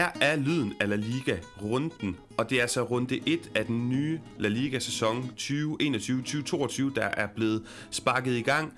[0.00, 4.20] Her er lyden af La Liga-runden, og det er altså runde 1 af den nye
[4.38, 8.72] La Liga-sæson 2021-2022, der er blevet sparket i gang.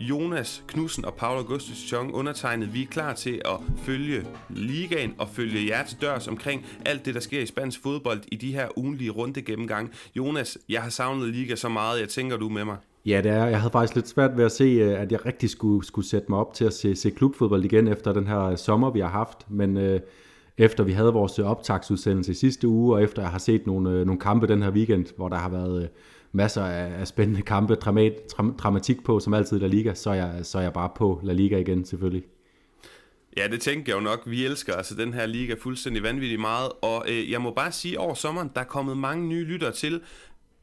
[0.00, 2.74] Jonas Knudsen og Paul Augustus Chong undertegnet.
[2.74, 7.14] Vi er klar til at følge ligaen og følge jer til dørs omkring alt det,
[7.14, 9.90] der sker i spansk fodbold i de her ugenlige runde gennemgang.
[10.16, 12.00] Jonas, jeg har savnet liga så meget.
[12.00, 12.76] Jeg tænker, du med mig.
[13.06, 13.46] Ja, det er.
[13.46, 16.26] Jeg havde faktisk lidt svært ved at se, øh, at jeg rigtig skulle, skulle sætte
[16.28, 19.50] mig op til at se, se klubfodbold igen efter den her sommer, vi har haft.
[19.50, 20.00] Men øh,
[20.60, 23.90] efter vi havde vores øh, optagsudsendelse i sidste uge, og efter jeg har set nogle,
[23.90, 25.88] øh, nogle kampe den her weekend, hvor der har været øh,
[26.32, 30.10] masser af, af spændende kampe, dramat, dram, dramatik på, som altid i La Liga, så
[30.10, 32.24] er, jeg, så er jeg bare på La Liga igen selvfølgelig.
[33.36, 34.22] Ja, det tænker jeg jo nok.
[34.26, 38.00] Vi elsker altså den her liga fuldstændig vanvittigt meget, og øh, jeg må bare sige,
[38.00, 40.00] over sommeren, der er kommet mange nye lyttere til.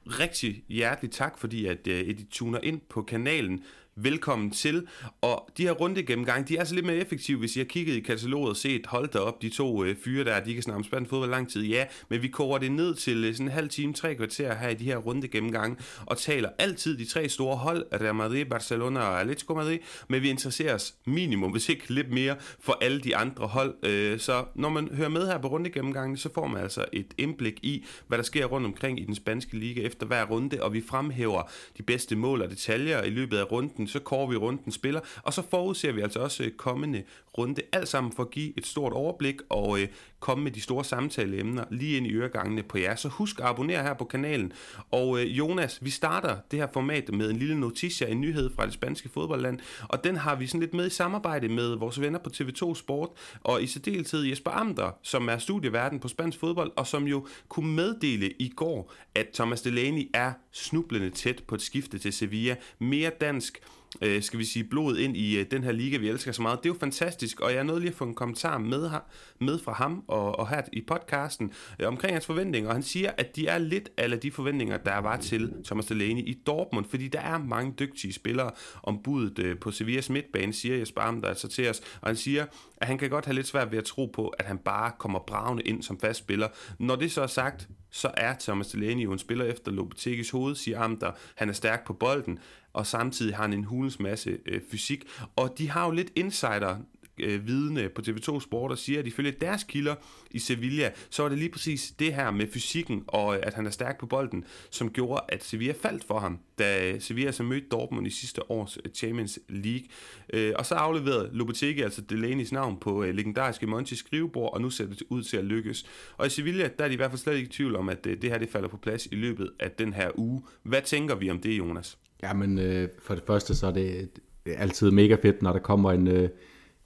[0.08, 3.64] Rigtig hjertelig tak, fordi at, øh, at I tuner ind på kanalen
[3.98, 4.88] velkommen til.
[5.22, 7.96] Og de her runde gennemgang, de er altså lidt mere effektive, hvis I har kigget
[7.96, 10.77] i kataloget og set, hold da op, de to øh, fyre der, de kan snakke
[10.77, 11.63] om spændende fodbold lang tid.
[11.63, 14.70] Ja, men vi koger det ned til øh, sådan en halv time, tre kvarter her
[14.70, 18.99] i de her runde gennemgange, og taler altid de tre store hold, Real Madrid, Barcelona
[18.99, 23.16] og Atletico Madrid, men vi interesserer os minimum, hvis ikke lidt mere, for alle de
[23.16, 23.76] andre hold.
[23.84, 27.14] Øh, så når man hører med her på runde gennemgangen, så får man altså et
[27.18, 30.74] indblik i, hvad der sker rundt omkring i den spanske liga efter hver runde, og
[30.74, 34.71] vi fremhæver de bedste mål og detaljer i løbet af runden, så kårer vi runden
[34.71, 37.04] spiller, og så forudser vi altså også øh, kommende
[37.38, 39.88] runde, alt sammen for at give et stort overblik og øh,
[40.20, 42.96] komme med de store samtaleemner lige ind i øregangene på jer.
[42.96, 44.54] Så husk at abonnere her på kanalen.
[44.91, 48.65] Og øh, Jonas, vi starter det her format med en lille noticia, en nyhed fra
[48.65, 52.20] det spanske fodboldland, og den har vi sådan lidt med i samarbejde med vores venner
[52.20, 53.10] på TV2 Sport,
[53.43, 57.76] og i særdeleshed Jesper Amter, som er studieverden på spansk fodbold, og som jo kunne
[57.76, 62.55] meddele i går, at Thomas Delaney er snublende tæt på et skifte til Sevilla.
[62.80, 63.60] Mere dansk
[64.02, 66.59] øh, skal vi sige, blod ind i øh, den her liga, vi elsker så meget.
[66.63, 69.00] Det er jo fantastisk, og jeg er nødt lige at få en kommentar med, her,
[69.40, 72.70] med fra ham og, og her i podcasten øh, omkring hans forventninger.
[72.70, 76.22] Og han siger, at de er lidt alle de forventninger, der var til Thomas Delaney
[76.22, 78.52] i Dortmund, fordi der er mange dygtige spillere
[78.84, 81.81] om budet øh, på Sevillas midtbane, siger Jesper Arm, der altså til os.
[82.02, 82.46] Og han siger,
[82.78, 85.19] at han kan godt have lidt svært ved at tro på, at han bare kommer
[85.19, 86.48] bravende ind som fast spiller.
[86.80, 90.56] Når det så er sagt, så er Thomas Delaney jo en spiller efter Lopetegis hoved,
[90.56, 91.12] siger Amter.
[91.36, 92.40] Han er stærk på bolden,
[92.78, 95.06] og samtidig har han en hulens masse øh, fysik.
[95.36, 96.78] Og de har jo lidt insider
[97.20, 99.96] øh, vidne på TV2 Sport og siger, at ifølge deres kilder
[100.32, 103.66] i Sevilla, så var det lige præcis det her med fysikken og øh, at han
[103.66, 107.68] er stærk på bolden, som gjorde, at Sevilla faldt for ham, da Sevilla så mødte
[107.72, 109.88] Dortmund i sidste års øh, Champions League.
[110.34, 114.70] Øh, og så afleverede Lopetegi altså Delaney's navn på øh, legendariske Monti skrivebord, og nu
[114.70, 115.86] ser det ud til at lykkes.
[116.18, 118.08] Og i Sevilla, der er de i hvert fald slet ikke i tvivl om, at
[118.08, 120.42] øh, det her det falder på plads i løbet af den her uge.
[120.64, 121.98] Hvad tænker vi om det, Jonas?
[122.24, 124.10] Jamen, øh, for det første så er det,
[124.46, 126.30] det er altid mega fedt, når der kommer en, øh,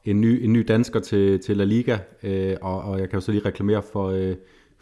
[0.06, 3.22] en, ny, en ny dansker til, til La Liga, øh, og, og jeg kan jo
[3.22, 4.35] så lige reklamere for, øh,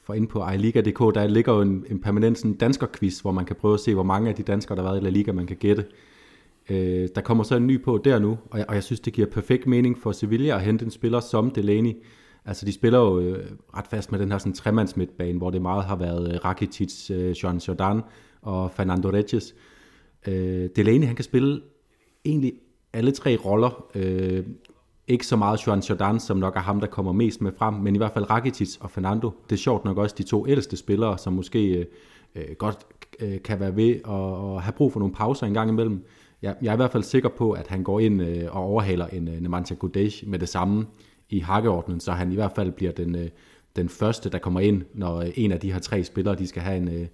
[0.03, 3.56] for ind på iLiga.dk, der ligger jo en, en permanent sådan dansker-quiz, hvor man kan
[3.56, 5.47] prøve at se, hvor mange af de danskere, der har været i La Liga, man
[5.47, 5.85] kan gætte.
[6.69, 9.13] Øh, der kommer så en ny på der nu, og jeg, og jeg synes, det
[9.13, 11.94] giver perfekt mening for Sevilla at hente en spiller som Delaney.
[12.46, 13.46] Altså, de spiller jo øh,
[13.78, 17.12] ret fast med den her sådan, tremands midtbane, hvor det meget har været øh, Rakitic,
[17.12, 18.01] øh, Jean Jordan
[18.41, 19.56] og Fernando Reges.
[20.28, 21.62] Øh, Delaney, han kan spille
[22.25, 22.53] egentlig
[22.94, 23.86] alle tre roller.
[23.96, 24.44] Øh,
[25.09, 27.96] ikke så meget Juan Jordan, som nok er ham, der kommer mest med frem, men
[27.96, 29.31] i hvert fald Rakitic og Fernando.
[29.50, 31.86] Det er sjovt nok også de to ældste spillere, som måske øh,
[32.36, 32.78] øh, godt
[33.19, 36.06] øh, kan være ved at, at have brug for nogle pauser en gang imellem.
[36.42, 39.08] Jeg, jeg er i hvert fald sikker på, at han går ind øh, og overhaler
[39.08, 40.86] en øh, Nemanja Gudej med det samme
[41.30, 43.30] i hakkeordnen, så han i hvert fald bliver den, øh,
[43.75, 46.62] den første, der kommer ind, når øh, en af de her tre spillere, de skal
[46.62, 47.08] have en, øh,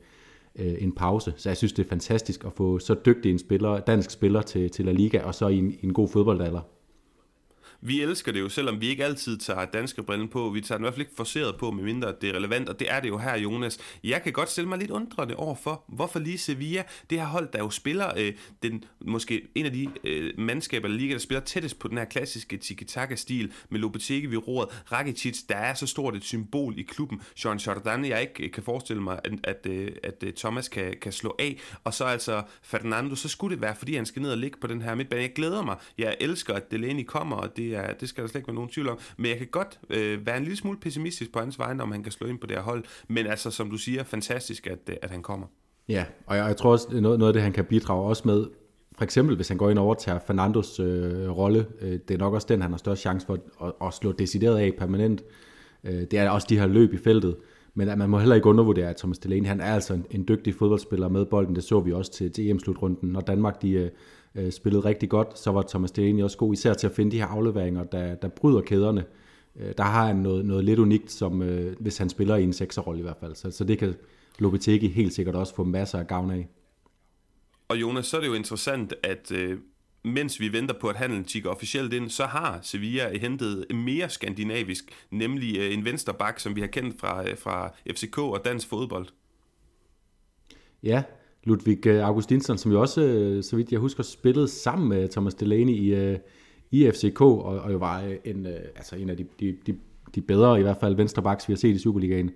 [0.56, 1.34] øh, en pause.
[1.36, 4.70] Så jeg synes, det er fantastisk at få så dygtig en spiller, dansk spiller til,
[4.70, 6.62] til La Liga, og så i en, i en god fodboldalder.
[7.88, 10.50] Vi elsker det jo, selvom vi ikke altid tager danske brille på.
[10.50, 12.92] Vi tager den i hvert fald ikke forceret på, medmindre det er relevant, og det
[12.92, 13.80] er det jo her, Jonas.
[14.04, 17.50] Jeg kan godt stille mig lidt undrende over for, hvorfor lige Sevilla, det her hold,
[17.54, 21.42] der jo spiller øh, den, måske en af de øh, mandskaber, der ligger, der spiller
[21.42, 26.16] tættest på den her klassiske tiki-taka-stil med Lopetegui ved roret, Rakitic, der er så stort
[26.16, 29.92] et symbol i klubben, Jean Jordan, jeg ikke øh, kan forestille mig, at, at, øh,
[30.04, 33.76] at, at Thomas kan, kan slå af, og så altså Fernando, så skulle det være,
[33.76, 35.22] fordi han skal ned og ligge på den her midtbane.
[35.22, 35.78] Jeg glæder mig.
[35.98, 38.70] Jeg elsker, at Delaney kommer, og det er, det skal der slet ikke være nogen
[38.70, 39.00] tvivl om.
[39.18, 42.04] Men jeg kan godt øh, være en lille smule pessimistisk på hans vegne, om han
[42.04, 42.84] kan slå ind på det her hold.
[43.08, 45.48] Men altså, som du siger, fantastisk, at, øh, at han kommer.
[45.90, 48.48] Ja, og jeg, jeg tror også, noget, noget af det, han kan bidrage også med,
[48.98, 52.34] for eksempel hvis han går ind og overtager Fernandos øh, rolle, øh, det er nok
[52.34, 55.24] også den, han har størst chance for at, at slå decideret af permanent.
[55.84, 57.36] Øh, det er også de her løb i feltet.
[57.78, 60.26] Men at man må heller ikke undervurdere, at Thomas Delaney, han er altså en, en
[60.28, 61.56] dygtig fodboldspiller med bolden.
[61.56, 63.10] Det så vi også til, til EM-slutrunden.
[63.10, 63.90] Når Danmark de, øh,
[64.36, 67.18] øh, spillede rigtig godt, så var Thomas Delaney også god, især til at finde de
[67.18, 69.06] her afleveringer, der, der bryder kæderne.
[69.56, 72.54] øh, der har han noget, noget lidt unikt, som øh, hvis han spiller i en
[72.54, 73.36] sekserrolle i hvert fald.
[73.36, 73.96] Så, så det kan
[74.40, 76.48] Lopetegi helt sikkert også få masser af gavn af.
[77.68, 79.60] Og Jonas, så er det jo interessant, at øh,
[80.04, 84.84] mens vi venter på, at handelen tigger officielt ind, så har Sevilla hentet mere skandinavisk,
[85.12, 89.08] nemlig øh, en vensterbak, som vi har kendt fra, øh, fra FCK og dansk fodbold.
[90.84, 91.04] Ja,
[91.46, 95.34] Ludvig øh, Augustinsson, som jo også, øh, så vidt jeg husker, spillede sammen med Thomas
[95.34, 96.18] Delaney i, øh,
[96.72, 99.76] i FCK, og, og jo var en, altså en af de, de, de,
[100.16, 102.32] de bedre, i hvert fald venstrebacks, vi har set i Superligaen.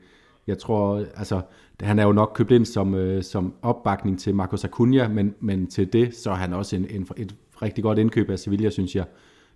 [0.48, 1.42] Jeg tror, altså,
[1.82, 5.94] han er jo nok købt ind som, som opbakning til Marcos Acuna, men, men til
[5.94, 9.06] det, så er han også en, en, et rigtig godt indkøb af Sevilla, synes jeg.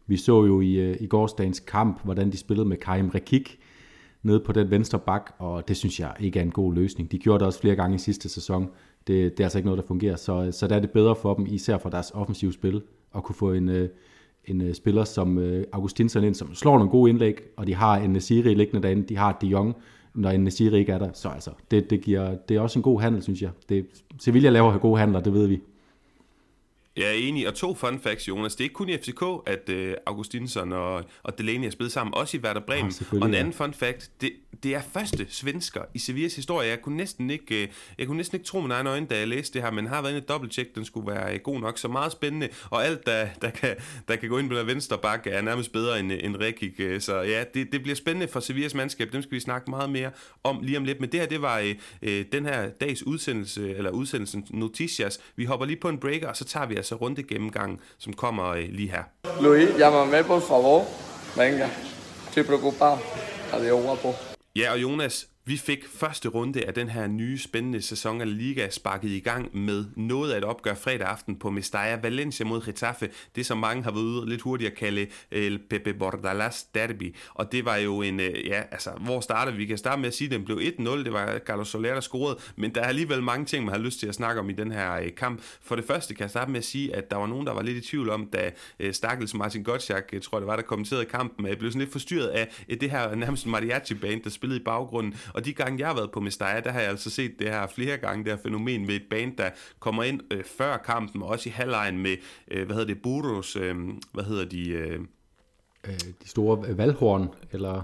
[0.07, 3.59] Vi så jo i, i gårsdagens kamp, hvordan de spillede med Karim Rekik
[4.23, 7.11] nede på den venstre bak, og det synes jeg ikke er en god løsning.
[7.11, 8.69] De gjorde det også flere gange i sidste sæson
[9.07, 10.15] det, det er altså ikke noget, der fungerer.
[10.15, 12.81] Så, så der er det bedre for dem, især for deres offensive spil,
[13.15, 13.89] at kunne få en, øh,
[14.45, 17.97] en øh, spiller som øh, Augustinsson ind, som slår nogle gode indlæg, og de har
[17.97, 19.75] en Nesiri liggende derinde, de har De Jong,
[20.13, 21.09] når en Nesiri ikke er der.
[21.13, 23.49] Så altså, det, det, giver, det er også en god handel, synes jeg.
[23.69, 23.85] Det,
[24.19, 25.61] Sevilla laver gode handler, det ved vi.
[26.97, 28.55] Jeg er enig, og to fun facts, Jonas.
[28.55, 32.13] Det er ikke kun i FCK, at uh, Augustinsson og, og Delaney er spillet sammen,
[32.13, 32.93] også i Werder Bremen.
[33.13, 34.31] Ja, og en anden fun fact, det,
[34.63, 36.69] det er første svensker i Sevillas historie.
[36.69, 39.27] Jeg kunne næsten ikke, uh, jeg kunne næsten ikke tro mine egne øjne, da jeg
[39.27, 41.77] læste det her, men har været en dobbelttjek, den skulle være uh, god nok.
[41.77, 43.75] Så meget spændende, og alt, der, der, kan,
[44.07, 46.79] der kan gå ind på den venstre bakke, er nærmest bedre end, end Rekik.
[46.79, 49.13] Uh, så ja, det, det bliver spændende for Sevillas mandskab.
[49.13, 50.11] Dem skal vi snakke meget mere
[50.43, 50.99] om lige om lidt.
[50.99, 51.61] Men det her, det var
[52.01, 55.19] uh, den her dags udsendelse, eller udsendelsen Noticias.
[55.35, 58.47] Vi hopper lige på en breaker, og så tager vi altså runde gennemgang, som kommer
[58.49, 59.03] øh, lige her.
[59.41, 60.85] Luis, llámame por favor.
[61.37, 61.67] Venga,
[62.27, 62.97] estoy preocupado.
[63.53, 64.13] Adiós, guapo.
[64.55, 68.69] Ja, og Jonas, vi fik første runde af den her nye spændende sæson af Liga
[68.69, 73.09] sparket i gang med noget af et opgør fredag aften på Mestalla Valencia mod Getafe.
[73.35, 77.15] Det som mange har været ude lidt hurtigt at kalde El Pepe Bordalas Derby.
[77.33, 79.65] Og det var jo en, øh, ja, altså, hvor starter vi?
[79.65, 81.03] Kan starte med at sige, at den blev 1-0.
[81.03, 82.39] Det var Carlos Soler, der scorede.
[82.55, 84.71] Men der er alligevel mange ting, man har lyst til at snakke om i den
[84.71, 85.41] her øh, kamp.
[85.61, 87.61] For det første kan jeg starte med at sige, at der var nogen, der var
[87.61, 91.05] lidt i tvivl om, da øh, Stakkels Martin Gottschalk, tror jeg det var, der kommenterede
[91.05, 92.47] kampen, blev sådan lidt forstyrret af
[92.81, 95.15] det her nærmest mariachi-band, der spillede i baggrunden.
[95.33, 97.67] Og de gange, jeg har været på Mestalla, der har jeg altså set det her
[97.67, 99.49] flere gange, det her fænomen med et band, der
[99.79, 102.17] kommer ind øh, før kampen, og også i halvlejen med,
[102.51, 103.75] øh, hvad hedder det, Buros, øh,
[104.11, 104.69] hvad hedder de...
[104.69, 104.99] Øh,
[105.87, 107.81] øh de store valghorn, eller...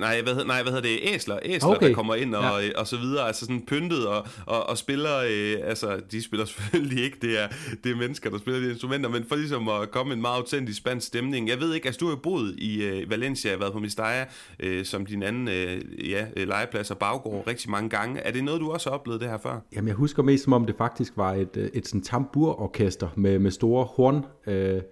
[0.00, 0.98] Nej, hvad, nej, hvad hedder det?
[1.02, 1.88] Æsler, æsler okay.
[1.88, 2.80] der kommer ind og, ja.
[2.80, 7.04] og så videre, altså sådan pyntet og, og, og spiller, øh, altså de spiller selvfølgelig
[7.04, 7.48] ikke, det er,
[7.84, 10.78] det er mennesker, der spiller de instrumenter, men for ligesom at komme en meget autentisk
[10.78, 11.48] spansk stemning.
[11.48, 14.26] Jeg ved ikke, altså du har boet i øh, Valencia, har været på Mestalla,
[14.60, 18.20] øh, som din anden øh, ja, legeplads og baggård rigtig mange gange.
[18.20, 19.60] Er det noget, du også har oplevet det her før?
[19.74, 23.38] Jamen jeg husker mest, som om det faktisk var et, øh, et sådan tamburorkester med,
[23.38, 24.82] med store horn, øh,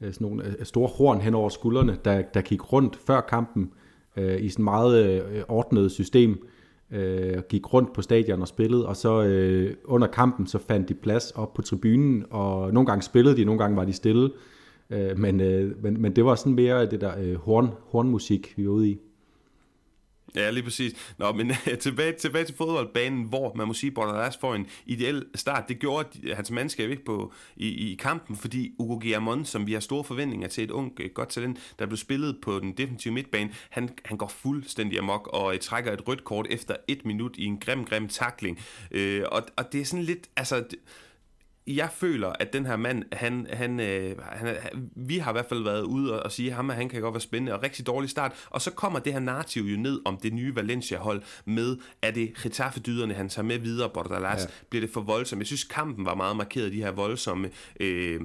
[0.00, 3.70] sådan nogle øh, store horn hen over skuldrene, der, der gik rundt før kampen,
[4.16, 6.46] øh, i sådan meget øh, ordnet system,
[6.90, 10.94] øh, gik rundt på stadion og spillede, og så øh, under kampen, så fandt de
[10.94, 14.30] plads op på tribunen, og nogle gange spillede de, nogle gange var de stille,
[14.90, 18.66] øh, men, øh, men, men det var sådan mere det der øh, horn, hornmusik, vi
[18.66, 18.98] var ude i.
[20.36, 21.14] Ja, lige præcis.
[21.18, 25.68] Nå, men tilbage, tilbage til fodboldbanen, hvor man må sige, Bordalas får en ideel start.
[25.68, 29.72] Det gjorde øh, hans mandskab ikke på, i, i kampen, fordi Ugo Guillamon, som vi
[29.72, 33.14] har store forventninger til, et ung, øh, godt talent, der blev spillet på den defensive
[33.14, 37.36] midtbane, han, han går fuldstændig amok og uh, trækker et rødt kort efter et minut
[37.36, 38.58] i en grim, grim takling.
[38.94, 39.00] Uh,
[39.32, 40.56] og, og det er sådan lidt, altså...
[40.56, 40.78] Det,
[41.66, 44.56] jeg føler, at den her mand, han, han, øh, han,
[44.96, 47.14] vi har i hvert fald været ude og, og sige, at ham, han kan godt
[47.14, 48.32] være spændende og rigtig dårlig start.
[48.50, 52.32] Og så kommer det her narrativ jo ned om det nye Valencia-hold med, at det
[52.42, 54.46] Getafe-dyderne, han tager med videre, Bordalas, ja.
[54.70, 55.40] bliver det for voldsomt.
[55.40, 58.20] Jeg synes, kampen var meget markeret, de her voldsomme øh,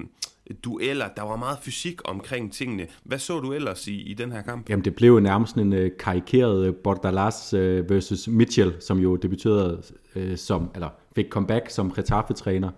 [0.64, 1.08] dueller.
[1.16, 2.86] Der var meget fysik omkring tingene.
[3.04, 4.70] Hvad så du ellers i, i den her kamp?
[4.70, 9.82] Jamen, det blev nærmest en øh, karikeret øh, Bordalas øh, versus Mitchell, som jo debuterede
[10.14, 12.70] øh, som, eller fik comeback som Getafe-træner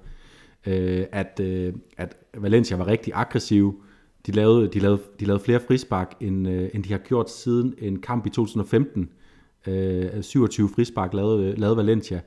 [0.66, 3.82] øh, at, øh, at Valencia var rigtig aggressiv.
[4.26, 7.74] De lavede, de lavede, de lavede flere frispark, end, øh, end de har gjort siden
[7.78, 9.08] en kamp i 2015.
[9.66, 12.20] Øh, altså 27 frispark lavede, lavede Valencia.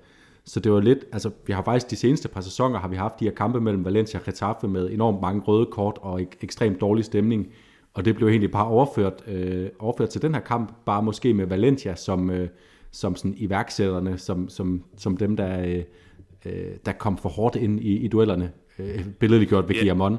[0.45, 3.19] Så det var lidt, altså vi har faktisk de seneste par sæsoner, har vi haft
[3.19, 6.81] de her kampe mellem Valencia og Getafe med enormt mange røde kort og ek, ekstremt
[6.81, 7.47] dårlig stemning.
[7.93, 11.45] Og det blev egentlig bare overført, øh, overført til den her kamp, bare måske med
[11.45, 12.49] Valencia som, øh,
[12.91, 15.83] som sådan iværksætterne, som, som, som dem, der, øh,
[16.47, 18.51] øh, der kom for hårdt ind i, i duellerne.
[18.79, 19.81] Øh, billedligt gjort ved yeah.
[19.81, 20.17] Guillamon.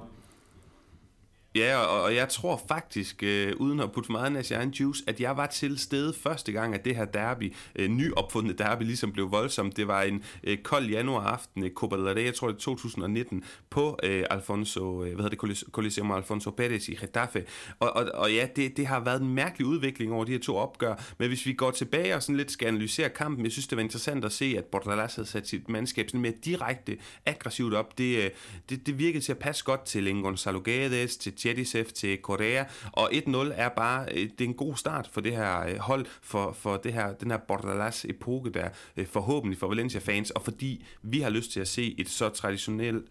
[1.59, 5.21] Ja, og, og jeg tror faktisk, øh, uden at putte meget af egen juice, at
[5.21, 9.31] jeg var til stede første gang, at det her derby, øh, nyopfundne derby, ligesom blev
[9.31, 9.77] voldsomt.
[9.77, 12.59] Det var en øh, kold januar aften i øh, Copa del Rey, jeg tror det
[12.59, 17.45] 2019, på øh, Alfonso, øh, hvad hedder det, Coliseum Alfonso Pérez i Getafe.
[17.79, 20.57] Og, og, og ja, det, det har været en mærkelig udvikling over de her to
[20.57, 23.77] opgør, men hvis vi går tilbage og sådan lidt skal analysere kampen, jeg synes, det
[23.77, 26.97] var interessant at se, at Bordalas havde sat sit mandskab sådan mere direkte
[27.27, 27.99] aggressivt op.
[27.99, 28.31] Det, øh,
[28.69, 30.61] det, det virkede til at passe godt til Ingon Gonzalo
[31.21, 35.21] til Chedisev, til Korea, og 1-0 er bare, øh, det er en god start for
[35.21, 39.69] det her øh, hold, for, for det her, den her Bordalas-epoke der, øh, forhåbentlig for
[39.69, 43.09] Valencia-fans, og fordi vi har lyst til at se et så traditionelt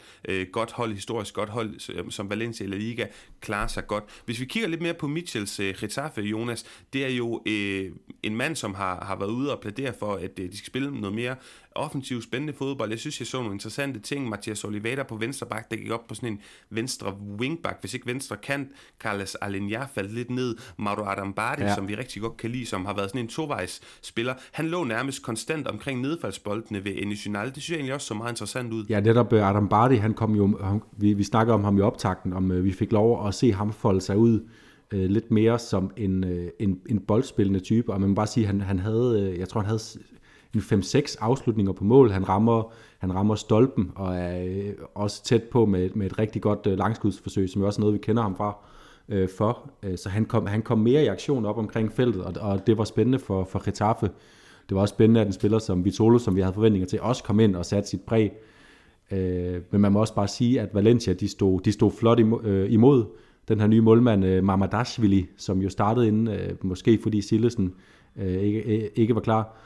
[0.51, 3.05] godt hold, historisk godt hold, som Valencia eller Liga,
[3.41, 4.03] klarer sig godt.
[4.25, 7.91] Hvis vi kigger lidt mere på Mitchells Getafe, Jonas, det er jo øh,
[8.23, 11.01] en mand, som har, har været ude og plædere for, at øh, de skal spille
[11.01, 11.35] noget mere
[11.77, 12.89] offensiv, spændende fodbold.
[12.89, 14.29] Jeg synes, jeg så nogle interessante ting.
[14.29, 18.07] Mathias Oliveira på venstre bak, der gik op på sådan en venstre wingback, hvis ikke
[18.07, 18.69] venstre kant.
[18.99, 20.55] Carles Alenia faldt lidt ned.
[20.77, 21.75] Mauro Adambari, ja.
[21.75, 24.33] som vi rigtig godt kan lide, som har været sådan en tovejs spiller.
[24.51, 27.45] Han lå nærmest konstant omkring nedfaldsboldene ved Enisinal.
[27.45, 28.85] Det synes jeg egentlig også så meget interessant ud.
[28.89, 32.33] Ja, netop uh, Adambari, han kom jo, han, vi, vi snakkede om ham i optakten,
[32.33, 34.39] om uh, vi fik lov at se ham folde sig ud
[34.93, 38.43] uh, lidt mere som en, uh, en, en boldspillende type, og man må bare sige,
[38.43, 39.81] at han, han havde, jeg tror han havde
[40.55, 42.11] en 5-6 afslutninger på mål.
[42.11, 46.41] Han rammer, han rammer stolpen og er øh, også tæt på med, med et rigtig
[46.41, 48.57] godt øh, langskudsforsøg, som jo også noget, vi kender ham fra
[49.09, 49.69] øh, for.
[49.83, 52.77] Øh, så han kom, han kom mere i aktion op omkring feltet, og, og det
[52.77, 54.09] var spændende for, for Getafe.
[54.69, 57.23] Det var også spændende, at en spiller som Vitolo, som vi havde forventninger til, også
[57.23, 58.31] kom ind og satte sit præg.
[59.11, 62.67] Øh, men man må også bare sige, at Valencia de stod, de stod flot imod,
[62.69, 63.05] imod
[63.47, 67.73] den her nye målmand, øh, Mamadashvili, som jo startede inden, øh, måske fordi Sillesen
[68.15, 69.57] øh, ikke, ikke var klar.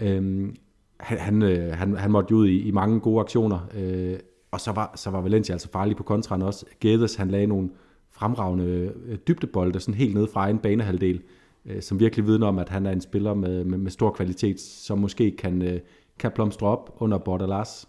[0.00, 0.56] Øhm,
[1.00, 4.18] han, han, øh, han, han måtte jo ud i, i mange gode aktioner, øh,
[4.50, 6.66] og så var, så var Valencia altså farlig på kontraen også.
[6.80, 7.70] Geddes, han lagde nogle
[8.10, 11.22] fremragende øh, dybdebolde, sådan helt ned fra en banehalvdel,
[11.66, 14.60] øh, som virkelig vidner om, at han er en spiller med, med, med stor kvalitet,
[14.60, 15.80] som måske kan, øh,
[16.18, 17.88] kan blomstre op under Bordalas.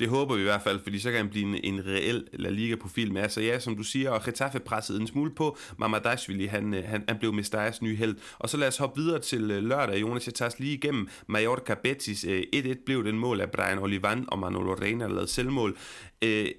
[0.00, 2.50] Det håber vi i hvert fald, fordi så kan han blive en, en reel La
[2.50, 3.22] Liga-profil med.
[3.22, 5.56] Altså ja, som du siger, og Getafe pressede en smule på.
[5.78, 8.16] Mamadashvili, han, øh, han, han blev Mestayas nye held.
[8.38, 10.00] Og så lad os hoppe videre til øh, lørdag.
[10.00, 12.24] Jonas, jeg tager os lige igennem Mallorca Betis.
[12.24, 15.76] Øh, 1-1 blev den mål af Brian Olivan og Manolo Reina, der lavede selvmål.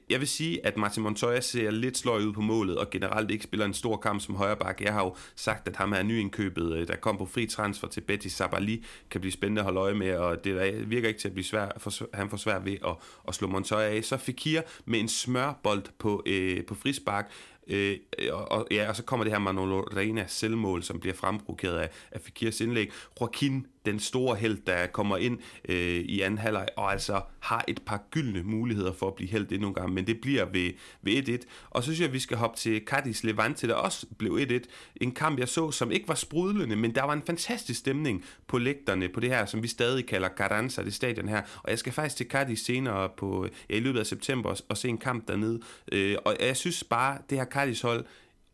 [0.10, 3.44] Jeg vil sige, at Martin Montoya ser lidt sløj ud på målet, og generelt ikke
[3.44, 4.82] spiller en stor kamp som højreback.
[4.82, 8.34] Jeg har jo sagt, at ham er nyindkøbet, der kom på fri transfer til Betis
[8.34, 11.46] Sabali, kan blive spændende at holde øje med, og det virker ikke til at blive
[11.46, 12.96] svært, for, han får svært ved at,
[13.32, 14.04] og slå Montoya af.
[14.04, 17.32] Så Fekir med en smørbold på, øh, på frispark,
[17.68, 17.98] Øh,
[18.32, 21.90] og, og, ja, og så kommer det her Manolo Reina selvmål, som bliver fremprovokeret af,
[22.12, 22.92] af Fakirs indlæg.
[23.22, 25.40] Joaquin, den store held, der kommer ind
[25.70, 29.52] øh, i anden halvleg, og altså har et par gyldne muligheder for at blive held
[29.52, 31.48] endnu en gang, men det bliver ved, ved 1-1.
[31.70, 34.60] Og så synes jeg, at vi skal hoppe til Cadiz Levante, der også blev 1-1.
[34.96, 38.58] En kamp, jeg så, som ikke var sprudlende, men der var en fantastisk stemning på
[38.58, 41.42] lægterne på det her, som vi stadig kalder Garanza, det stadion her.
[41.64, 44.88] Og jeg skal faktisk til Cadiz senere på, ja, i løbet af september og se
[44.88, 45.60] en kamp dernede.
[45.92, 48.06] Øh, og jeg synes bare, det her Cardis hold,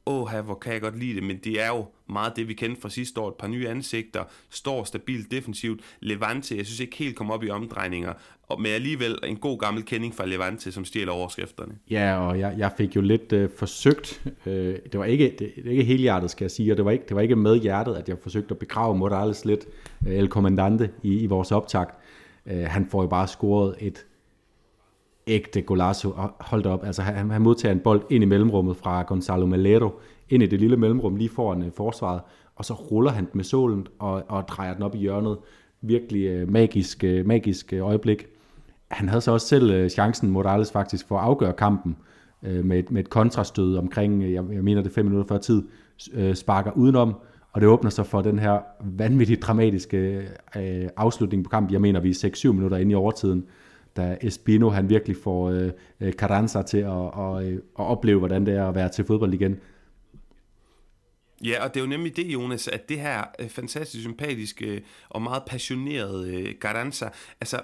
[0.06, 2.82] åh, hvor kan jeg godt lide det, men det er jo meget det, vi kendte
[2.82, 3.28] fra sidste år.
[3.28, 5.82] Et par nye ansigter, står stabilt defensivt.
[6.00, 8.14] Levante, jeg synes ikke helt kom op i omdrejninger,
[8.60, 11.74] men alligevel en god gammel kending fra Levante, som stjæler overskrifterne.
[11.90, 15.72] Ja, og jeg, jeg fik jo lidt øh, forsøgt, øh, det var ikke, det, det
[15.72, 17.96] ikke helt hjertet, skal jeg sige, og det var ikke, det var ikke med hjertet,
[17.96, 19.66] at jeg forsøgte at begrave Morales lidt,
[20.08, 21.96] øh, El Comandante, i, i vores optakt.
[22.46, 24.06] Øh, han får jo bare scoret et
[25.28, 26.14] ægte golazo.
[26.40, 29.90] Hold op, altså han, han modtager en bold ind i mellemrummet fra Gonzalo Malero,
[30.30, 32.22] ind i det lille mellemrum lige foran uh, forsvaret,
[32.56, 35.38] og så ruller han den med solen og, og drejer den op i hjørnet.
[35.82, 38.26] Virkelig uh, magisk, uh, magisk uh, øjeblik.
[38.92, 41.98] Han havde så også selv uh, chancen, Morales faktisk, for at afgøre kampen
[42.42, 45.38] uh, med, et, med et kontrastød omkring, uh, jeg, jeg mener det fem minutter før
[45.38, 45.64] tid,
[46.18, 47.16] uh, sparker udenom,
[47.52, 50.62] og det åbner sig for den her vanvittigt dramatiske uh,
[50.98, 51.74] afslutning på kampen.
[51.74, 53.46] Jeg mener, vi er 6-7 minutter inde i overtiden,
[53.98, 58.56] da Espino han virkelig får øh, Carranza til at, og, øh, at opleve, hvordan det
[58.56, 59.60] er at være til fodbold igen.
[61.44, 64.82] Ja, og det er jo nemlig det, Jonas, at det her øh, fantastisk sympatiske øh,
[65.10, 67.10] og meget passionerede øh, Carranza,
[67.42, 67.62] altså,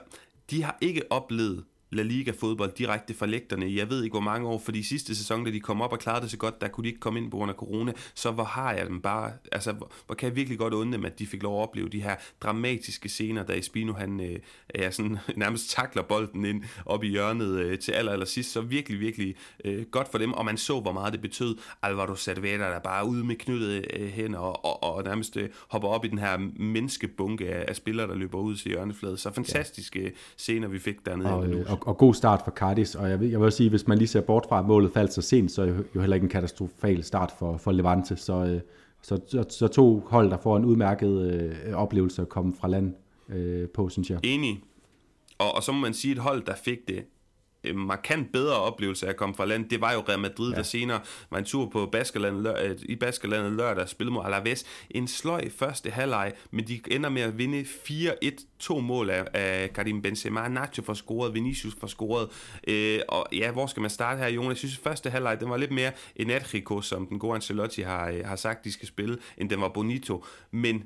[0.51, 1.63] de har ikke oplevet
[1.93, 3.75] La Liga fodbold direkte fra lægterne.
[3.75, 6.21] Jeg ved ikke, hvor mange år, fordi sidste sæson, da de kom op og klarede
[6.21, 8.43] det så godt, der kunne de ikke komme ind på grund af corona, så hvor
[8.43, 11.27] har jeg dem bare, altså hvor, hvor kan jeg virkelig godt undre dem, at de
[11.27, 15.69] fik lov at opleve de her dramatiske scener, da Espino han øh, er sådan, nærmest
[15.69, 19.35] takler bolden ind op i hjørnet øh, til aller, aller sidst, så virkelig, virkelig
[19.65, 21.57] øh, godt for dem, og man så, hvor meget det betød.
[21.81, 25.89] Alvaro Cervera, der bare ude med knyttede øh, hænder og, og, og nærmest øh, hopper
[25.89, 29.19] op i den her menneskebunke af, af spillere, der løber ud til hjørnefladet.
[29.19, 30.09] Så fantastiske ja.
[30.37, 31.33] scener, vi fik dernede.
[31.33, 33.69] Og, øh, og og god start for Cardis, og jeg vil, jeg vil også sige,
[33.69, 35.99] hvis man lige ser bort fra, at målet faldt så sent, så er det jo
[35.99, 38.61] heller ikke en katastrofal start for, for Levante, så, øh,
[39.01, 42.93] så, så, så to hold, der får en udmærket øh, oplevelse at komme fra land
[43.29, 44.19] øh, på, synes jeg.
[44.23, 44.61] Enig.
[45.37, 47.05] Og, og så må man sige, et hold, der fik det
[47.75, 50.57] markant bedre oplevelse af at komme fra land, det var jo Real Madrid, ja.
[50.57, 54.65] der senere var en tur på Baskerlandet, lør, øh, i Baskerlandet lørdag, spillede mod Alaves.
[54.89, 59.73] En sløj første halvleg, men de ender med at vinde 4-1, to mål af, af
[59.73, 60.47] Karim Benzema.
[60.47, 62.29] Nacho får scoret, Vinicius får scoret.
[62.67, 64.63] Øh, og ja, hvor skal man starte her, Jonas?
[64.63, 68.25] Jeg synes, første halvleg, den var lidt mere energico, som den gode Ancelotti har, øh,
[68.25, 70.25] har sagt, de skal spille, end den var bonito.
[70.51, 70.83] Men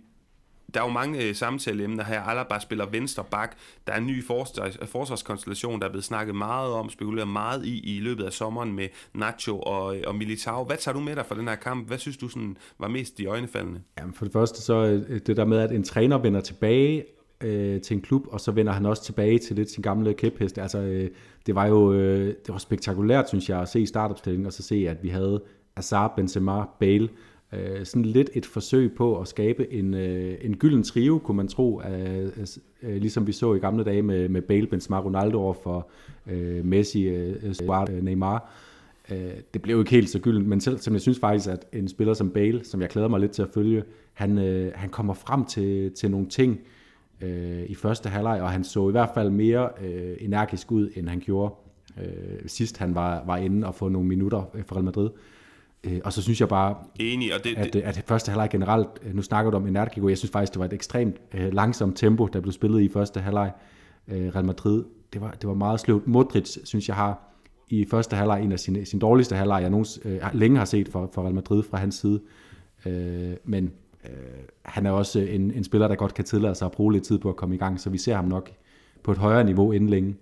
[0.74, 2.22] der er jo mange øh, samtaleemner her.
[2.22, 3.56] Alaba spiller venstre bak.
[3.88, 7.66] Der er en ny forsvars, øh, forsvarskonstellation, der er blevet snakket meget om, spekuleret meget
[7.66, 10.64] i i løbet af sommeren med Nacho og, øh, og Militao.
[10.64, 11.88] Hvad tager du med dig fra den her kamp?
[11.88, 13.82] Hvad synes du sådan var mest i øjnefaldende?
[14.00, 17.06] Jamen for det første så øh, det der med, at en træner vender tilbage
[17.44, 20.58] øh, til en klub, og så vender han også tilbage til lidt sin gamle kæphest.
[20.58, 21.10] Altså, øh,
[21.46, 24.64] det var jo øh, det var spektakulært, synes jeg, at se i startopstillingen, og så
[24.64, 25.44] se, at vi havde
[25.76, 27.10] Azar, Benzema, Bale,
[27.54, 31.48] øh, sådan lidt et forsøg på at skabe en, øh, en gylden trio, kunne man
[31.48, 32.32] tro, øh,
[32.84, 35.88] øh, ligesom vi så i gamle dage med, med Bale, Benzema, Ronaldo over for
[36.28, 38.52] øh, Messi, øh, Suarez, øh, Neymar.
[39.12, 41.66] Øh, det blev jo ikke helt så gyldent, men selv, som jeg synes faktisk, at
[41.74, 44.90] en spiller som Bale, som jeg glæder mig lidt til at følge, han, øh, han
[44.90, 46.60] kommer frem til, til nogle ting
[47.22, 51.10] øh, i første halvleg, og han så i hvert fald mere øh, energisk ud, end
[51.10, 51.54] han gjorde
[52.02, 55.10] øh, sidst han var, var inde og få nogle minutter øh, for Real Madrid.
[55.10, 55.37] Øh,
[56.04, 57.82] og så synes jeg bare, Enig, og det, at, det...
[57.82, 60.66] at første halvleg generelt, øh, nu snakker du om Inertico, jeg synes faktisk, det var
[60.66, 63.52] et ekstremt øh, langsomt tempo, der blev spillet i første halvleg.
[64.08, 66.08] Øh, Real Madrid, det var, det var meget sløvt.
[66.08, 67.34] Modric, synes jeg, har
[67.70, 70.90] i første halvleg en af sine, sin dårligste halvleg, jeg nogens, øh, længe har set
[70.90, 72.22] for, for Real Madrid fra hans side.
[72.86, 73.72] Øh, men
[74.06, 74.12] øh,
[74.66, 77.20] han er også en, en spiller, der godt kan tillade sig at bruge lidt tid
[77.20, 78.52] på at komme i gang, så vi ser ham nok
[79.04, 80.16] på et højere niveau inden længe.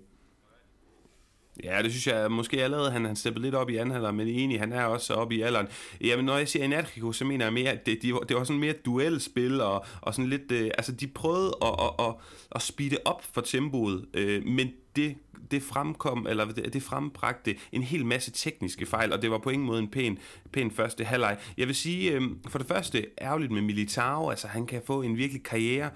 [1.63, 4.59] Ja, det synes jeg måske allerede, han, han steppet lidt op i anden men egentlig,
[4.59, 5.67] han er også oppe i alderen.
[6.01, 8.59] Jamen, når jeg siger Energico, så mener jeg mere, at det, de, det var sådan
[8.59, 12.13] mere duelspil, og, og sådan lidt, øh, altså de prøvede at, at, at,
[12.51, 15.15] at speede op for tempoet, øh, men det,
[15.51, 19.49] det fremkom, eller det, det frembragte en hel masse tekniske fejl, og det var på
[19.49, 20.17] ingen måde en pæn,
[20.51, 21.37] pæn første halvleg.
[21.57, 25.17] Jeg vil sige, øh, for det første, ærgerligt med Militao, altså han kan få en
[25.17, 25.89] virkelig karriere,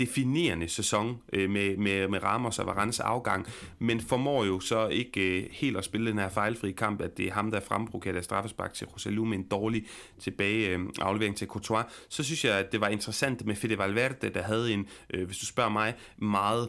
[0.00, 3.46] definerende sæson øh, med, med, med Ramos og Varans afgang,
[3.78, 7.26] men formår jo så ikke øh, helt at spille den her fejlfri kamp, at det
[7.26, 9.84] er ham, der fremprovokerer straffespark til Rosalou med en dårlig
[10.18, 11.84] tilbage øh, aflevering til Courtois.
[12.08, 15.38] Så synes jeg, at det var interessant med Fede Valverde, der havde en, øh, hvis
[15.38, 16.68] du spørger mig, meget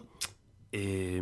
[0.74, 1.22] øh,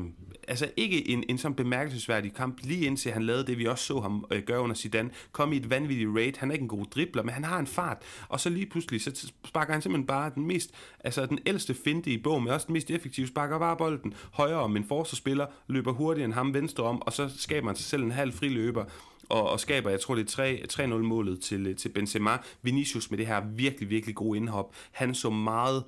[0.50, 4.00] altså ikke en, en sådan bemærkelsesværdig kamp, lige indtil han lavede det, vi også så
[4.00, 6.86] ham øh, gøre under Zidane, kom i et vanvittigt raid, han er ikke en god
[6.86, 7.98] dribler, men han har en fart,
[8.30, 12.12] og så lige pludselig, så sparker han simpelthen bare den mest, altså den ældste finte
[12.12, 15.92] i bogen, men også den mest effektive, sparker bare bolden højere om en forsvarsspiller, løber
[15.92, 18.86] hurtigere end ham venstre om, og så skaber han sig selv en halv friløber,
[19.30, 22.38] og, og skaber, jeg tror det er 3-0-målet til, til Benzema.
[22.62, 24.76] Vinicius med det her virkelig, virkelig gode indhop.
[24.92, 25.84] Han så meget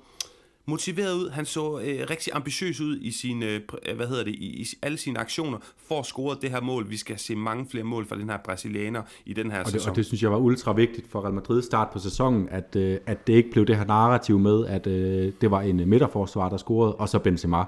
[0.66, 1.30] motiveret ud.
[1.30, 4.98] Han så øh, rigtig ambitiøs ud i sine, øh, hvad hedder det, i, i alle
[4.98, 6.90] sine aktioner for at score det her mål.
[6.90, 9.72] Vi skal se mange flere mål fra den her brasilianer i den her og det,
[9.72, 9.90] sæson.
[9.90, 12.98] Og det synes jeg var ultra vigtigt for Real Madrid start på sæsonen, at, øh,
[13.06, 16.56] at det ikke blev det her narrativ med, at øh, det var en midterforsvar, der
[16.56, 17.64] scorede, og så Benzema.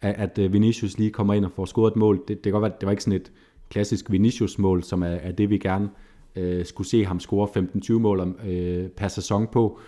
[0.00, 2.16] At, at øh, Vinicius lige kommer ind og får scoret et mål.
[2.16, 3.32] Det, det kan godt være, det var ikke sådan et
[3.70, 5.88] klassisk Vinicius-mål, som er, er det, vi gerne
[6.36, 9.80] øh, skulle se ham score 15-20 mål om, øh, per sæson på.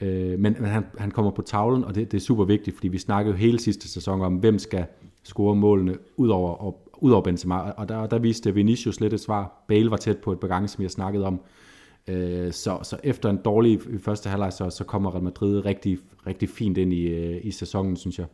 [0.00, 2.88] Øh, men men han, han kommer på tavlen, og det, det er super vigtigt, fordi
[2.88, 4.86] vi snakkede jo hele sidste sæson om, hvem skal
[5.22, 9.20] score målene ud over, og, ud over Benzema, og der, der viste Vinicius lidt et
[9.20, 9.64] svar.
[9.68, 11.40] Bale var tæt på et par gange, som jeg snakkede om.
[12.08, 16.48] Øh, så, så efter en dårlig første halvleg, så, så kommer Real Madrid rigtig, rigtig
[16.48, 18.26] fint ind i, øh, i sæsonen, synes jeg.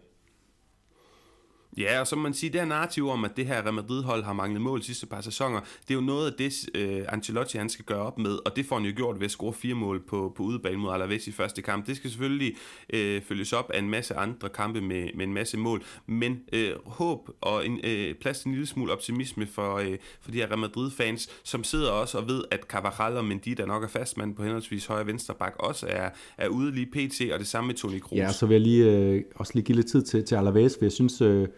[1.77, 4.33] Ja, og så man siger, det her narrativ om, at det her Real Madrid-hold har
[4.33, 7.85] manglet mål sidste par sæsoner, det er jo noget af det, uh, Ancelotti han skal
[7.85, 10.33] gøre op med, og det får han jo gjort ved at score fire mål på,
[10.37, 11.87] på udebane mod Alaves i første kamp.
[11.87, 12.57] Det skal selvfølgelig
[12.95, 16.93] uh, følges op af en masse andre kampe med, med en masse mål, men uh,
[16.93, 20.47] håb og en, uh, plads til en lille smule optimisme for, uh, for de her
[20.47, 24.35] Real Madrid-fans, som sidder også og ved, at Carvajal og Mendy, der nok er fastmand
[24.35, 27.67] på henholdsvis højre og venstre bak, også er, er ude lige pt, og det samme
[27.69, 28.19] med Toni Kroos.
[28.19, 30.85] Ja, så vil jeg lige, øh, også lige give lidt tid til, til Alaves, for
[30.85, 31.21] jeg synes...
[31.21, 31.49] Øh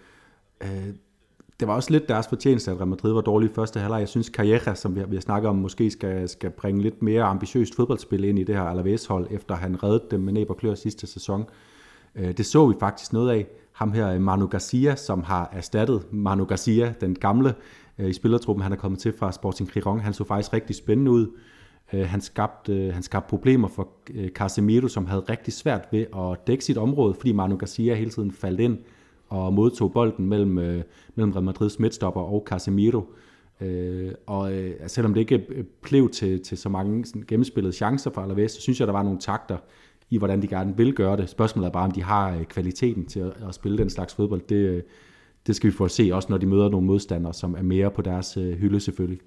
[0.63, 0.95] Øh,
[1.61, 4.01] det var også lidt deres fortjeneste, at Real Madrid var dårlig i første halvleg.
[4.01, 7.03] Jeg synes, Calleja, som vi har, vi har snakket om, måske skal, skal bringe lidt
[7.03, 10.57] mere ambitiøst fodboldspil ind i det her Alaves-hold, efter han reddede dem med næb og
[10.57, 11.45] klør sidste sæson.
[12.15, 13.47] Øh, det så vi faktisk noget af.
[13.73, 17.55] Ham her, øh, Manu Garcia, som har erstattet Manu Garcia, den gamle
[17.99, 20.01] øh, i spillertruppen, han er kommet til fra Sporting Giron.
[20.01, 21.27] Han så faktisk rigtig spændende ud.
[21.93, 23.89] Øh, han skabte, øh, han skabte problemer for
[24.29, 28.33] Casemiro, som havde rigtig svært ved at dække sit område, fordi Manu Garcia hele tiden
[28.33, 28.79] faldt ind
[29.31, 30.83] og modtog bolden mellem, øh,
[31.15, 33.15] mellem Real Madrids midtstopper og Casemiro.
[33.61, 37.73] Øh, og øh, altså, selvom det ikke øh, blev til, til så mange sådan, gennemspillede
[37.73, 39.59] chancer for Alaves, så synes jeg, der var nogle takter
[40.11, 41.29] i, hvordan de gerne vil gøre det.
[41.29, 44.41] Spørgsmålet er bare, om de har øh, kvaliteten til at, at spille den slags fodbold.
[44.49, 44.83] Det, øh,
[45.47, 47.91] det skal vi få at se, også når de møder nogle modstandere, som er mere
[47.91, 49.21] på deres øh, hylde selvfølgelig.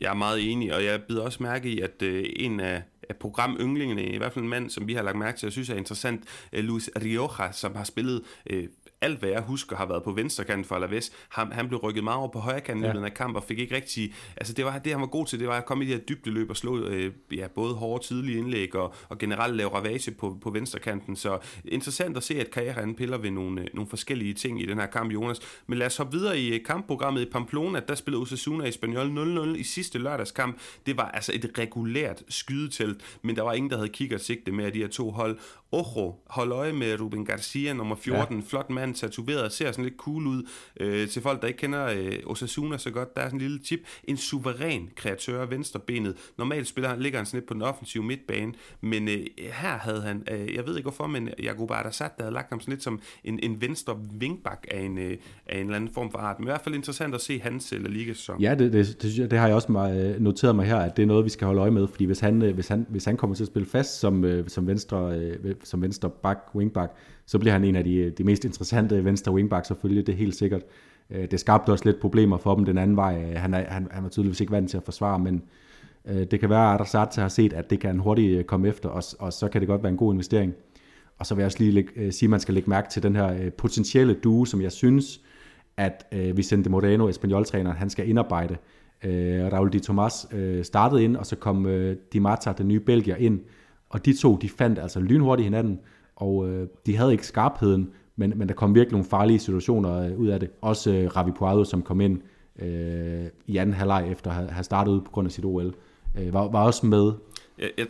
[0.00, 3.16] Jeg er meget enig, og jeg bider også mærke i, at øh, en af, af
[3.16, 5.76] programynglingene, i hvert fald en mand, som vi har lagt mærke til, og synes er
[5.76, 8.68] interessant, øh, Luis Rioja, som har spillet øh,
[9.02, 12.04] alt hvad jeg husker har været på venstre kant for Alaves, han, han blev rykket
[12.04, 12.92] meget over på højre kant ja.
[12.92, 15.40] i af kamp, og fik ikke rigtig, altså det var det, han var god til,
[15.40, 18.38] det var at komme i de her dybdeløb og slå øh, ja, både hårde tidlige
[18.38, 22.46] indlæg og, og generelt lave ravage på, på venstre kanten, så interessant at se, at
[22.52, 25.40] Carrera piller ved nogle, øh, nogle forskellige ting i den her kamp, Jonas.
[25.66, 29.54] Men lad os hoppe videre i øh, kampprogrammet i Pamplona, der spillede Osasuna i Spaniol
[29.54, 30.58] 0-0 i sidste lørdagskamp.
[30.86, 34.64] Det var altså et regulært skydetelt, men der var ingen, der havde kigget sigte med
[34.64, 35.38] af de her to hold.
[35.72, 38.44] Ojo, hold øje med Ruben Garcia, nummer 14, ja.
[38.48, 40.48] flot mand, tatoveret, ser sådan lidt cool ud.
[40.80, 43.58] Øh, til folk, der ikke kender øh, Osasuna så godt, der er sådan en lille
[43.58, 43.80] tip.
[44.04, 46.16] En suveræn kreatør, venstrebenet.
[46.38, 50.02] Normalt spiller han, ligger han sådan lidt på den offensive midtbane, men øh, her havde
[50.02, 52.82] han, øh, jeg ved ikke hvorfor, men Jakob Arasat, der havde lagt ham sådan lidt
[52.82, 56.38] som en, en venstre vingbak af en, øh, af en eller anden form for art.
[56.38, 58.40] Men i hvert fald interessant at se hans øh, eller Liga sæson.
[58.40, 61.06] Ja, det, det, det, det, har jeg også øh, noteret mig her, at det er
[61.06, 63.36] noget, vi skal holde øje med, fordi hvis han, øh, hvis han, hvis han kommer
[63.36, 66.92] til at spille fast som, øh, som venstre, øh, som venstre back, wingback,
[67.32, 70.36] så bliver han en af de, de mest interessante venstre wingbacks selvfølgelig, det er helt
[70.36, 70.62] sikkert.
[71.10, 73.24] Øh, det skabte også lidt problemer for dem den anden vej.
[73.30, 75.42] Øh, han er, han, han var tydeligvis ikke vant til at forsvare, men
[76.08, 78.68] øh, det kan være, at Arsat har set, at det kan han hurtigt øh, komme
[78.68, 80.54] efter, og, og så kan det godt være en god investering.
[81.18, 83.16] Og så vil jeg også lige lægge, sige, at man skal lægge mærke til den
[83.16, 85.20] her potentielle duo, som jeg synes,
[85.76, 88.56] at Vicente Moreno, Espanyol-træneren, han skal indarbejde.
[89.52, 90.26] Raul Di Tomas
[90.62, 91.66] startede ind, og så kom
[92.12, 93.40] Di Marta, den nye belgier, ind,
[93.88, 95.78] og de to, de fandt altså lynhurtigt hinanden,
[96.22, 100.18] og øh, de havde ikke skarpheden, men, men der kom virkelig nogle farlige situationer øh,
[100.18, 100.50] ud af det.
[100.60, 102.20] Også øh, Ravi Puado, som kom ind
[102.58, 105.74] øh, i anden halvleg efter at have startet ud på grund af sit OL,
[106.18, 107.12] øh, var, var også med.
[107.58, 107.86] Jeg, jeg,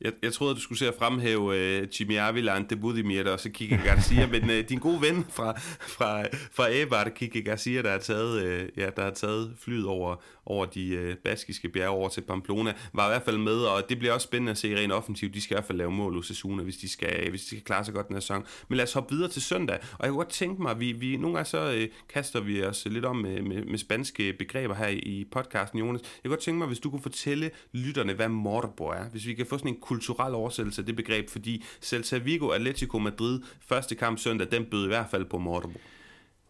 [0.00, 3.50] jeg, jeg troede, du skulle se at fremhæve uh, Jimmy Avila, de Budimir og så
[3.50, 7.98] Kike Garcia, men uh, din gode ven fra, fra, fra Eibar, Kike Garcia, der har
[7.98, 12.20] taget, uh, ja, der har taget flyet over, over de øh, baskiske bjerge over til
[12.20, 15.34] Pamplona, var i hvert fald med, og det bliver også spændende at se rent offensivt.
[15.34, 17.60] De skal i hvert fald lave mål hos Asuna, hvis de skal, hvis de skal
[17.60, 18.44] klare sig godt den her sæson.
[18.68, 21.16] Men lad os hoppe videre til søndag, og jeg kunne godt tænke mig, vi, vi
[21.16, 24.88] nogle gange så øh, kaster vi os lidt om med, med, med spanske begreber her
[24.88, 26.00] i, podcasten, Jonas.
[26.02, 29.34] Jeg kunne godt tænke mig, hvis du kunne fortælle lytterne, hvad Morbo er, hvis vi
[29.34, 33.94] kan få sådan en kulturel oversættelse af det begreb, fordi Celta Vigo, Atletico Madrid, første
[33.94, 35.78] kamp søndag, den bød i hvert fald på Morderbo.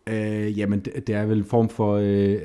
[0.07, 1.97] Øh, jamen, det, det er vel en form for...
[1.97, 2.39] Øh, øh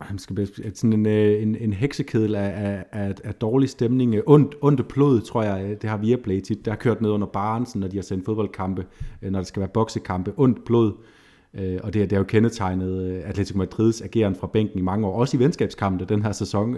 [0.00, 4.14] han skal sådan en, øh, en, en heksekedel af, af, af, dårlig stemning.
[4.14, 6.64] Øh, ondt, ondt blod, tror jeg, øh, det har Viaplay tit.
[6.64, 8.86] Der har kørt ned under baren, når de har sendt fodboldkampe,
[9.22, 10.32] når der skal være boksekampe.
[10.36, 10.92] Ondt blod.
[11.54, 15.20] Øh, og det, det er jo kendetegnet Atletico Madrids ageren fra bænken i mange år.
[15.20, 16.76] Også i venskabskampe den her sæson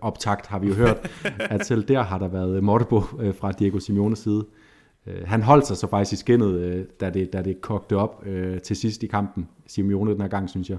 [0.00, 0.96] optakt har vi jo hørt,
[1.54, 3.00] at selv der har der været Mortebo
[3.32, 4.46] fra Diego Simeones side.
[5.24, 8.24] Han holdt sig så faktisk i skinnet, da det, da det kogte op
[8.62, 10.78] til sidst i kampen, Simeone den her gang, synes jeg.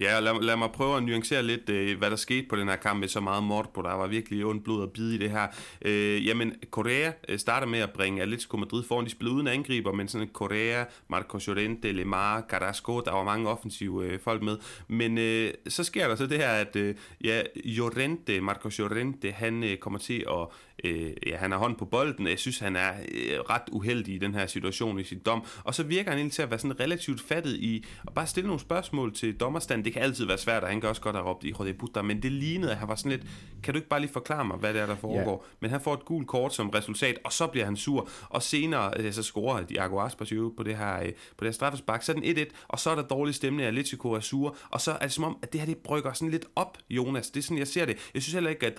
[0.00, 2.76] Ja, lad, lad mig prøve at nuancere lidt, øh, hvad der skete på den her
[2.76, 3.82] kamp med så meget mord på.
[3.82, 5.46] Der var virkelig ondt blod og bide i det her.
[5.82, 9.04] Øh, jamen, Korea øh, starter med at bringe Atletico Madrid foran.
[9.04, 14.04] De spillede uden angriber, men sådan Korea, Marcos Llorente, Lemar, Carrasco, der var mange offensive
[14.04, 14.56] øh, folk med.
[14.88, 19.64] Men øh, så sker der så det her, at øh, ja, Llorente, Marcos Llorente, han
[19.64, 20.46] øh, kommer til at
[20.84, 22.26] øh, ja, han har hånd på bolden.
[22.26, 25.44] Jeg synes, han er øh, ret uheldig i den her situation i sit dom.
[25.64, 28.46] Og så virker han egentlig til at være sådan relativt fattet i at bare stille
[28.46, 29.84] nogle spørgsmål til dommerstanden.
[29.84, 32.02] Det kan altid være svært, og han kan også godt have råbt i Rode Butter,
[32.02, 33.22] men det lignede, at han var sådan lidt,
[33.62, 35.44] kan du ikke bare lige forklare mig, hvad det er, der foregår?
[35.44, 35.60] Yeah.
[35.60, 38.08] Men han får et gult kort som resultat, og så bliver han sur.
[38.28, 42.02] Og senere, øh, så scorer Diago Aspas på det her, øh, på det her straffespark.
[42.02, 44.80] Så er den 1-1, og så er der dårlig stemning, af Atletico er sur, og
[44.80, 47.30] så er det som om, at det her det brygger sådan lidt op, Jonas.
[47.30, 48.10] Det er sådan, jeg ser det.
[48.14, 48.78] Jeg synes heller ikke, at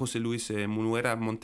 [0.00, 0.68] José Luis øh,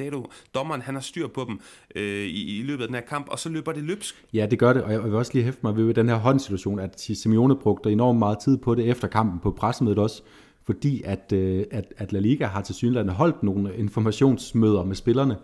[0.01, 1.61] Munuera dommeren, han har styr på dem
[1.95, 4.25] øh, i, i løbet af den her kamp, og så løber det løbsk.
[4.33, 6.79] Ja, det gør det, og jeg vil også lige hæfte mig ved den her håndsituation,
[6.79, 10.23] at Simeone brugte enormt meget tid på det efter kampen på pressemødet også,
[10.65, 15.37] fordi at, øh, at, at La Liga har til synligheden holdt nogle informationsmøder med spillerne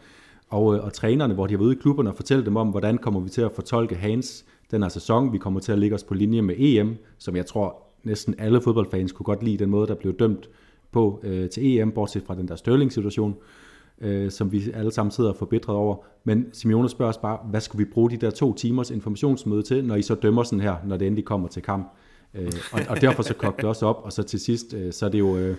[0.49, 2.69] og, øh, og trænerne, hvor de har været ude i klubberne og fortælle dem om,
[2.69, 5.33] hvordan kommer vi til at fortolke Hans den her sæson.
[5.33, 8.61] Vi kommer til at ligge os på linje med EM, som jeg tror næsten alle
[8.61, 10.49] fodboldfans kunne godt lide, den måde, der blev dømt
[10.93, 13.70] på øh, til EM, bortset fra den der Sterling-situation øh,
[14.01, 15.97] øh, som vi alle sammen sidder forbitret over.
[16.25, 19.85] Men Simeone spørger os bare, hvad skulle vi bruge de der to timers informationsmøde til,
[19.85, 21.93] når I så dømmer sådan her, når det endelig kommer til kamp?
[22.35, 25.07] Øh, og, og derfor så kogte det også op, og så til sidst, øh, så
[25.07, 25.57] er det jo øh,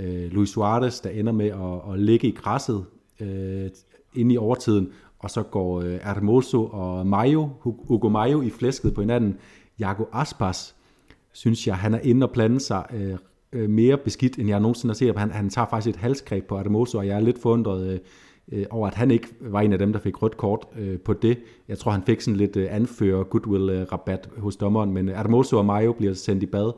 [0.00, 2.84] øh Luis Suarez, der ender med at, at ligge i græsset
[3.20, 3.70] øh,
[4.14, 9.00] inde i overtiden, og så går øh, Hermoso og Mayo, Hugo Mayo i flæsket på
[9.00, 9.38] hinanden.
[9.78, 10.74] Jago Aspas,
[11.32, 13.16] synes jeg, han er inde og blande sig øh,
[13.52, 15.16] øh, mere beskidt, end jeg nogensinde har set.
[15.16, 17.98] Han, han tager faktisk et halsgreb på Hermoso, og jeg er lidt forundret øh,
[18.52, 21.12] øh, over, at han ikke var en af dem, der fik rødt kort øh, på
[21.12, 21.38] det.
[21.68, 25.66] Jeg tror, han fik sådan lidt øh, anfører goodwill-rabat øh, hos dommeren, men Hermoso og
[25.66, 26.72] Mayo bliver sendt i bad,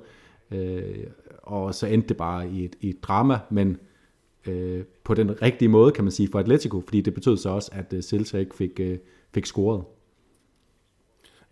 [0.51, 1.07] øh,
[1.43, 3.77] og så endte det bare i et, i et drama, men
[4.47, 7.71] øh, på den rigtige måde, kan man sige, for Atletico, fordi det betød så også,
[7.73, 8.99] at øh, Celta ikke fik, øh,
[9.35, 9.85] fik scoret.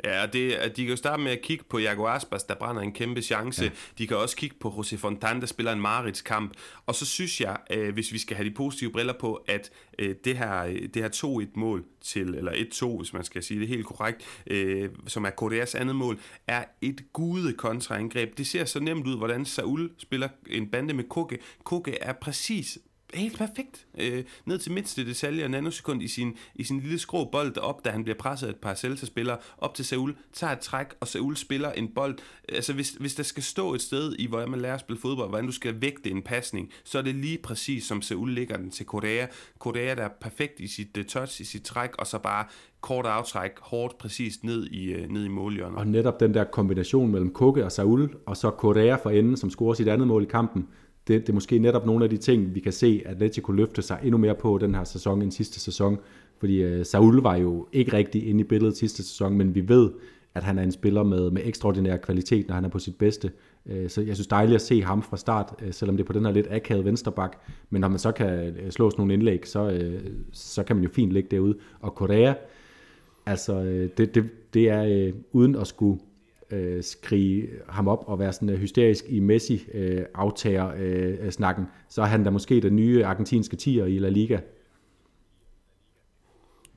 [0.05, 2.83] Ja, og det, de kan jo starte med at kigge på Jago Aspas, der brænder
[2.83, 3.64] en kæmpe chance.
[3.64, 3.70] Ja.
[3.98, 6.52] De kan også kigge på José Fontan, der spiller en Marits kamp.
[6.87, 10.14] Og så synes jeg, øh, hvis vi skal have de positive briller på, at øh,
[10.24, 14.42] det her, det her 2-1-mål til, eller 1-2, hvis man skal sige det helt korrekt,
[14.46, 18.38] øh, som er Koreas andet mål, er et gude kontraangreb.
[18.38, 21.38] Det ser så nemt ud, hvordan Saul spiller en bande med Koke.
[21.64, 22.78] Koke er præcis
[23.14, 27.25] helt perfekt øh, ned til mindste detalje og nanosekund i sin, i sin lille skrå
[27.25, 30.61] bold op, da han bliver presset af et par Celta-spillere op til Saul, tager et
[30.61, 32.18] træk, og Saul spiller en bold.
[32.48, 35.29] Altså hvis, hvis der skal stå et sted i, hvordan man lærer at spille fodbold,
[35.29, 38.70] hvordan du skal vægte en pasning, så er det lige præcis som Saul ligger den
[38.70, 39.27] til Korea.
[39.59, 42.46] Korea der er perfekt i sit uh, touch, i sit træk, og så bare
[42.81, 45.79] kort aftræk, hårdt præcis ned i, uh, ned i målhjørnet.
[45.79, 49.51] Og netop den der kombination mellem Koke og Saul, og så Korea for enden, som
[49.51, 50.68] scorer sit andet mål i kampen,
[51.08, 53.82] det, det er måske netop nogle af de ting, vi kan se, at Atletico løfte
[53.82, 55.98] sig endnu mere på den her sæson end sidste sæson.
[56.38, 59.90] Fordi øh, Saul var jo ikke rigtig inde i billedet sidste sæson, men vi ved,
[60.34, 63.30] at han er en spiller med, med ekstraordinær kvalitet, når han er på sit bedste.
[63.66, 66.12] Øh, så jeg synes dejligt at se ham fra start, øh, selvom det er på
[66.12, 67.36] den her lidt akavede vensterbak.
[67.70, 70.00] Men når man så kan øh, slå sådan nogle indlæg, så, øh,
[70.32, 71.58] så kan man jo fint ligge derude.
[71.80, 72.34] Og Korea,
[73.26, 76.00] altså øh, det, det, det er øh, uden at skulle
[76.52, 81.64] øh, skrige ham op og være sådan øh, hysterisk i Messi øh, aftager øh, snakken,
[81.88, 84.38] så er han da måske den nye argentinske tiger i La Liga.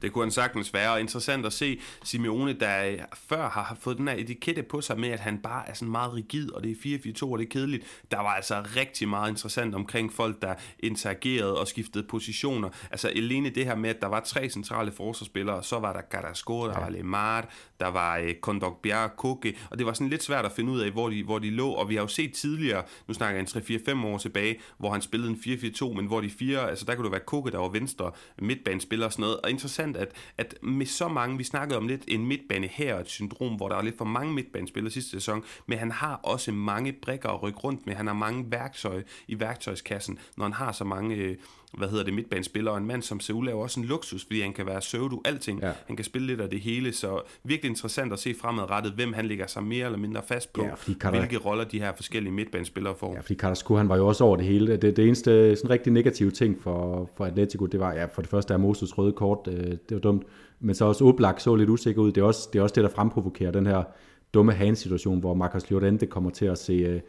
[0.02, 4.08] Det kunne han sagtens være, og interessant at se Simeone, der før har fået den
[4.08, 6.98] her etikette på sig med, at han bare er sådan meget rigid, og det er
[6.98, 8.04] 4-4-2, og det er kedeligt.
[8.12, 12.70] Der var altså rigtig meget interessant omkring folk, der interagerede og skiftede positioner.
[12.92, 16.68] Altså alene det her med, at der var tre centrale forsvarsspillere, så var der Carrasco,
[16.68, 20.46] der var Lemar, der var eh, Kondok Bjerg Koke, og det var sådan lidt svært
[20.46, 22.84] at finde ud af, hvor de, hvor de lå, og vi har jo set tidligere,
[23.08, 26.30] nu snakker jeg en 3-4-5 år tilbage, hvor han spillede en 4-4-2, men hvor de
[26.30, 29.50] fire, altså der kunne det være Koke, der var venstre midtbanespiller og sådan noget, og
[29.50, 33.56] interessant, at, at med så mange, vi snakkede om lidt en midtbane her, et syndrom,
[33.56, 37.30] hvor der var lidt for mange midtbanespillere sidste sæson, men han har også mange brikker
[37.30, 41.16] at rykke rundt med, han har mange værktøj i værktøjskassen, når han har så mange
[41.16, 41.38] øh,
[41.78, 44.42] hvad hedder det, midtbanespiller, og en mand som Seul er jo også en luksus, fordi
[44.42, 45.62] han kan være søvdu alting.
[45.62, 45.72] Ja.
[45.88, 49.26] Han kan spille lidt af det hele, så virkelig interessant at se fremadrettet, hvem han
[49.26, 51.20] ligger sig mere eller mindre fast på, ja, Carter...
[51.20, 53.14] hvilke roller de her forskellige midtbanespillere får.
[53.14, 54.78] Ja, fordi Carrasco, han var jo også over det hele.
[54.78, 58.30] Det, det eneste sådan rigtig negative ting for, for Atletico, det var, ja, for det
[58.30, 60.24] første er Moses røde kort, øh, det var dumt,
[60.60, 62.12] men så også Oblak så lidt usikker ud.
[62.12, 63.84] Det er også det, er også det der fremprovokerer den her
[64.34, 67.02] dumme hand-situation, hvor Marcos Llorente kommer til at se, øh,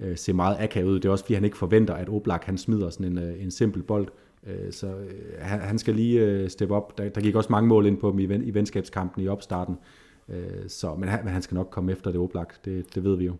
[0.00, 1.00] øh, se meget akavet ud.
[1.00, 3.50] Det er også fordi, han ikke forventer, at Oblak han smider sådan en, øh, en
[3.50, 4.08] simpel bold.
[4.46, 6.98] Øh, så øh, han, han skal lige øh, steppe op.
[6.98, 9.76] Der, der gik også mange mål ind på dem i, ven, i venskabskampen i opstarten.
[10.28, 13.16] Øh, så, men, han, men han skal nok komme efter det Oblak, det, det ved
[13.16, 13.36] vi jo.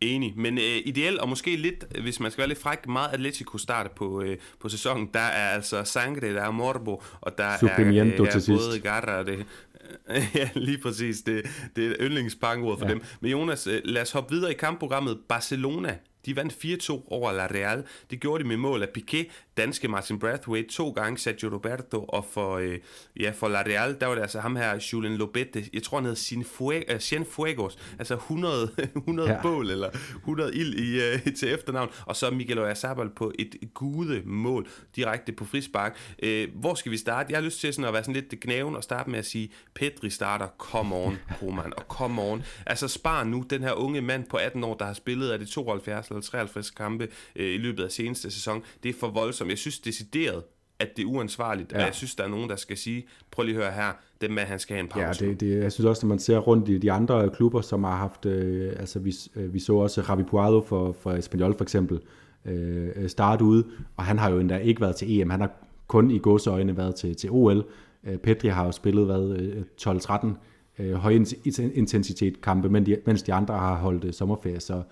[0.00, 3.58] Enig, men øh, ideelt og måske lidt, hvis man skal være lidt fræk, meget Atletico
[3.58, 5.10] starte på, øh, på sæsonen.
[5.14, 9.26] Der er altså Sangre, der er Morbo, og der er, øh, er både Garra og
[9.26, 9.46] det.
[10.34, 11.22] ja, lige præcis.
[11.22, 12.92] Det, det er yndlingspangeord for ja.
[12.92, 13.02] dem.
[13.20, 15.18] Men Jonas, øh, lad os hoppe videre i kampprogrammet.
[15.28, 17.84] Barcelona de vandt 4-2 over La Real.
[18.10, 22.24] Det gjorde de med mål af Piqué, danske Martin Brathwaite, to gange Sergio Roberto, og
[22.24, 22.78] for, øh,
[23.20, 26.06] ja, for La Real, der var det altså ham her, Julian Lobete, jeg tror han
[26.06, 29.42] hed Cienfuegos, uh, Cienfuegos altså 100, 100 ja.
[29.42, 34.22] bål, eller 100 ild i, uh, til efternavn, og så Miguel Oyarzabal på et gude
[34.24, 35.98] mål, direkte på frispark.
[36.22, 37.32] Uh, hvor skal vi starte?
[37.32, 39.50] Jeg har lyst til sådan at være sådan lidt knæven og starte med at sige,
[39.74, 42.42] Pedri starter, come on, Roman, og come on.
[42.66, 45.48] Altså spar nu den her unge mand på 18 år, der har spillet af det
[45.48, 48.62] 72 eller 53 kampe øh, i løbet af seneste sæson.
[48.82, 49.50] Det er for voldsomt.
[49.50, 50.42] Jeg synes decideret,
[50.78, 51.78] at det er uansvarligt, ja.
[51.78, 53.92] og jeg synes, der er nogen, der skal sige, prøv lige at høre her,
[54.28, 55.24] med, at han skal have en pause.
[55.24, 57.84] Ja, det, det, jeg synes også, når man ser rundt i de andre klubber, som
[57.84, 61.64] har haft, øh, altså vi, øh, vi så også Javi Puado for, for Espanyol for
[61.64, 62.00] eksempel,
[62.44, 63.64] øh, starte ude,
[63.96, 65.50] og han har jo endda ikke været til EM, han har
[65.86, 67.64] kun i gåseøjne været til, til OL.
[68.04, 70.32] Øh, Petri har jo spillet hvad, 12-13 øh,
[70.78, 72.68] øh, højintensitet kampe,
[73.06, 74.82] mens de andre har holdt øh, sommerferie, så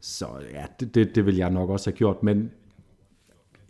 [0.00, 2.50] så ja, det, det, det vil jeg nok også have gjort, men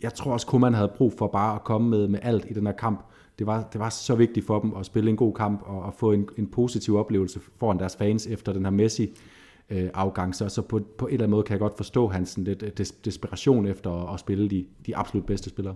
[0.01, 2.65] jeg tror også, at havde brug for bare at komme med, med alt i den
[2.65, 3.05] her kamp.
[3.39, 5.93] Det var, det var så vigtigt for dem at spille en god kamp og, og
[5.93, 9.13] få en, en positiv oplevelse foran deres fans efter den her Messi
[9.69, 10.35] øh, afgang.
[10.35, 12.71] Så, så på, på en eller anden måde kan jeg godt forstå hans lidt øh,
[12.77, 15.75] des, desperation efter at, at spille de, de absolut bedste spillere.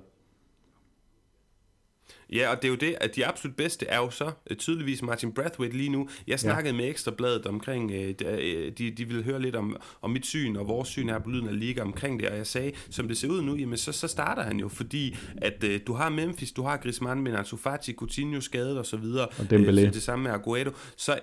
[2.34, 5.02] Ja, og det er jo det, at de absolut bedste er jo så øh, tydeligvis
[5.02, 6.10] Martin Brathwaite lige nu.
[6.28, 6.82] Jeg snakkede ja.
[6.82, 10.68] med Ekstrabladet omkring, øh, øh, de, de ville høre lidt om, om mit syn og
[10.68, 13.28] vores syn her på Lyden af Liga omkring det, og jeg sagde, som det ser
[13.28, 16.78] ud nu, jamen så, så starter han jo, fordi at du har Memphis, du har
[16.78, 19.28] Griezmann, men Fati, Coutinho skadet og så videre.
[19.28, 19.82] Og Dembélé.
[19.82, 20.72] Øh, det samme med Aguero.
[20.96, 21.20] Så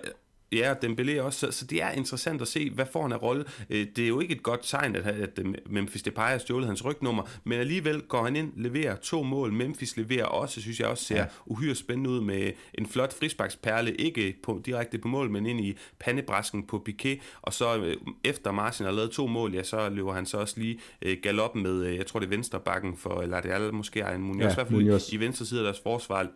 [0.53, 3.45] Ja, Dembélé også, så, så det er interessant at se, hvad får han af rolle.
[3.69, 6.67] Øh, det er jo ikke et godt tegn, at, at øh, Memphis Depay har stjålet
[6.67, 9.53] hans rygnummer, men alligevel går han ind, leverer to mål.
[9.53, 11.25] Memphis leverer også, synes jeg også ser ja.
[11.45, 15.77] uhyre spændende ud med en flot frisbaksperle, ikke på, direkte på mål, men ind i
[15.99, 20.13] pandebræsken på Piqué, og så øh, efter Martin har lavet to mål, ja, så løber
[20.13, 20.79] han så også lige
[21.21, 24.67] galop med, jeg tror det er venstrebakken for, er måske en Munoz, ja, i hvert
[24.67, 26.27] fald i venstre side af deres forsvar,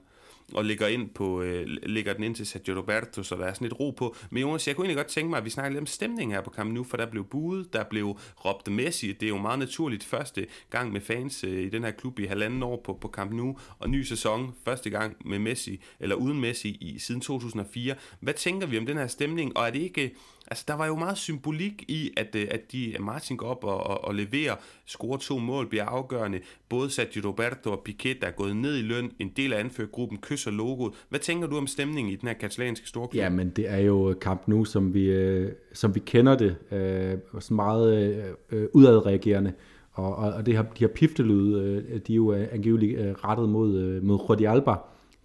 [0.53, 3.65] og lægger, ind på, øh, lægger den ind til Sergio Roberto, så der er sådan
[3.65, 4.15] lidt ro på.
[4.29, 6.41] Men Jonas, jeg kunne egentlig godt tænke mig, at vi snakker lidt om stemningen her
[6.41, 9.11] på kampen nu, for der blev buet, der blev råbt Messi.
[9.11, 12.25] Det er jo meget naturligt første gang med fans øh, i den her klub i
[12.25, 16.39] halvanden år på, på Camp Nou, og ny sæson, første gang med Messi, eller uden
[16.39, 17.95] Messi i, siden 2004.
[18.19, 20.15] Hvad tænker vi om den her stemning, og er det ikke
[20.47, 23.63] Altså, der var jo meget symbolik i, at, øh, at de, at Martin går op
[23.63, 24.55] og, og, og leverer,
[24.85, 26.39] scorer to mål, bliver afgørende.
[26.69, 30.17] Både Sergio Roberto og Piquet, der er gået ned i løn, en del af anførergruppen,
[30.17, 30.93] kysser logoet.
[31.09, 33.15] Hvad tænker du om stemningen i den her katalanske storklub?
[33.15, 37.17] Ja, men det er jo kamp nu, som vi, øh, som vi kender det, øh,
[37.39, 39.53] så meget øh, øh, udadreagerende.
[39.91, 43.11] Og, og, og det her, de her piftelyde, øh, de er jo øh, angiveligt øh,
[43.11, 44.75] rettet mod, øh, mod Jordi Alba,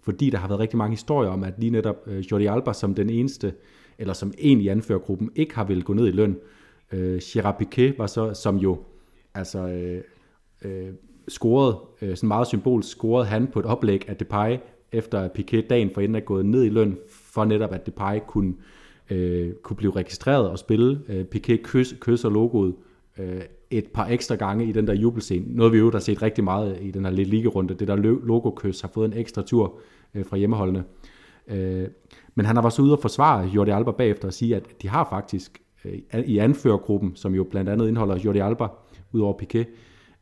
[0.01, 2.95] fordi der har været rigtig mange historier om, at lige netop øh, Jordi Alba som
[2.95, 3.53] den eneste
[4.03, 6.37] eller som egentlig i anførergruppen, ikke har vil gå ned i løn.
[6.91, 8.77] Øh, Gerard Piquet var så, som jo
[9.33, 10.01] altså, øh,
[10.65, 10.93] øh,
[11.27, 14.57] scorede, øh, sådan meget symbolisk scorede han på et oplæg af Depay,
[14.91, 18.53] efter Piquet dagen for inden er gået ned i løn, for netop at Depay kunne,
[19.09, 20.99] øh, kunne blive registreret og spille.
[21.09, 22.75] Øh, Piquet kys, kysser logoet
[23.19, 25.45] øh, et par ekstra gange i den der jubelscene.
[25.47, 28.81] Noget vi jo har set rigtig meget i den her lille ligerunde, Det der logo-kys
[28.81, 29.79] har fået en ekstra tur
[30.15, 30.83] øh, fra hjemmeholdene.
[31.47, 31.87] Øh,
[32.35, 34.89] men han har været så ude og forsvare Jordi Alba bagefter og sige, at de
[34.89, 38.67] har faktisk øh, i anførergruppen, som jo blandt andet indeholder Jordi Alba,
[39.11, 39.67] udover Piquet,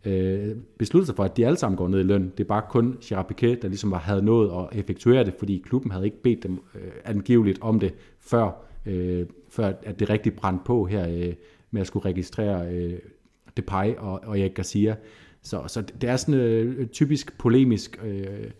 [0.06, 2.32] øh, besluttet sig for, at de alle sammen går ned i løn.
[2.38, 5.92] Det er bare kun Gerard Piquet, der ligesom havde nået at effektuere det, fordi klubben
[5.92, 8.52] havde ikke bedt dem øh, angiveligt om det, før,
[8.86, 11.34] øh, før at det rigtig brændte på her øh,
[11.72, 13.00] med at skulle registrere øh,
[13.58, 14.96] Depay og, og Erik Garcia.
[15.42, 18.52] Så, så det er sådan øh, typisk polemisk øh,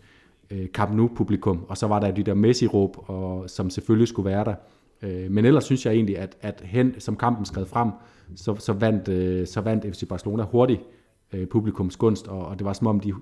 [0.52, 4.44] øh, Camp Nou-publikum, og så var der de der Messi-råb, og, som selvfølgelig skulle være
[4.44, 4.54] der.
[5.02, 7.90] Øh, men ellers synes jeg egentlig, at, at hen, som kampen skred frem,
[8.36, 10.80] så, så, vandt, øh, så vandt FC Barcelona hurtigt
[11.32, 13.12] øh, publikums gunst, og, og det var som om, de,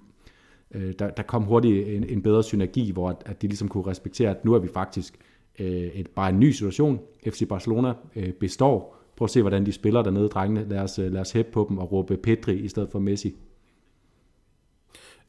[0.74, 3.86] øh, der, der kom hurtigt en, en bedre synergi, hvor at, at de ligesom kunne
[3.86, 5.18] respektere, at nu er vi faktisk
[5.58, 7.00] øh, et, bare en ny situation.
[7.28, 8.96] FC Barcelona øh, består.
[9.16, 10.68] Prøv at se, hvordan de spiller dernede, drengene.
[10.68, 13.36] Lad os, øh, lad os hæppe på dem og råbe Pedri i stedet for Messi.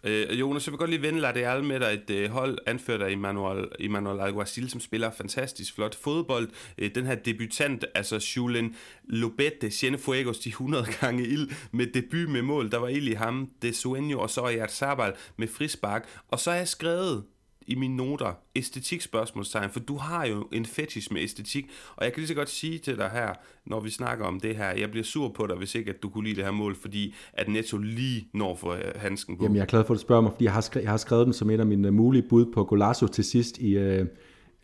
[0.04, 3.12] Øh, Jonas, jeg vil godt lige vende Ladeal med dig, et øh, hold anført af
[3.12, 6.50] Emmanuel, Emmanuel Alguacil, som spiller fantastisk flot fodbold.
[6.78, 12.42] Øh, den her debutant, altså Julen Lobete, Cienfuegos, de 100 gange ild med debut med
[12.42, 16.22] mål, der var i ham, De Sueño og så Sabal med frispark.
[16.28, 17.24] Og så har jeg skrevet
[17.68, 22.14] i mine noter æstetik spørgsmålstegn, for du har jo en fetish med æstetik, og jeg
[22.14, 23.34] kan lige så godt sige til dig her,
[23.66, 26.10] når vi snakker om det her, jeg bliver sur på dig, hvis ikke at du
[26.10, 29.44] kunne lide det her mål, fordi at Netto lige når for øh, handsken på.
[29.44, 30.98] Jamen jeg er glad for, at du spørger mig, fordi jeg har, skrevet, jeg har
[30.98, 34.06] skrevet den som et af mine øh, mulige bud på Golasso til sidst i, øh,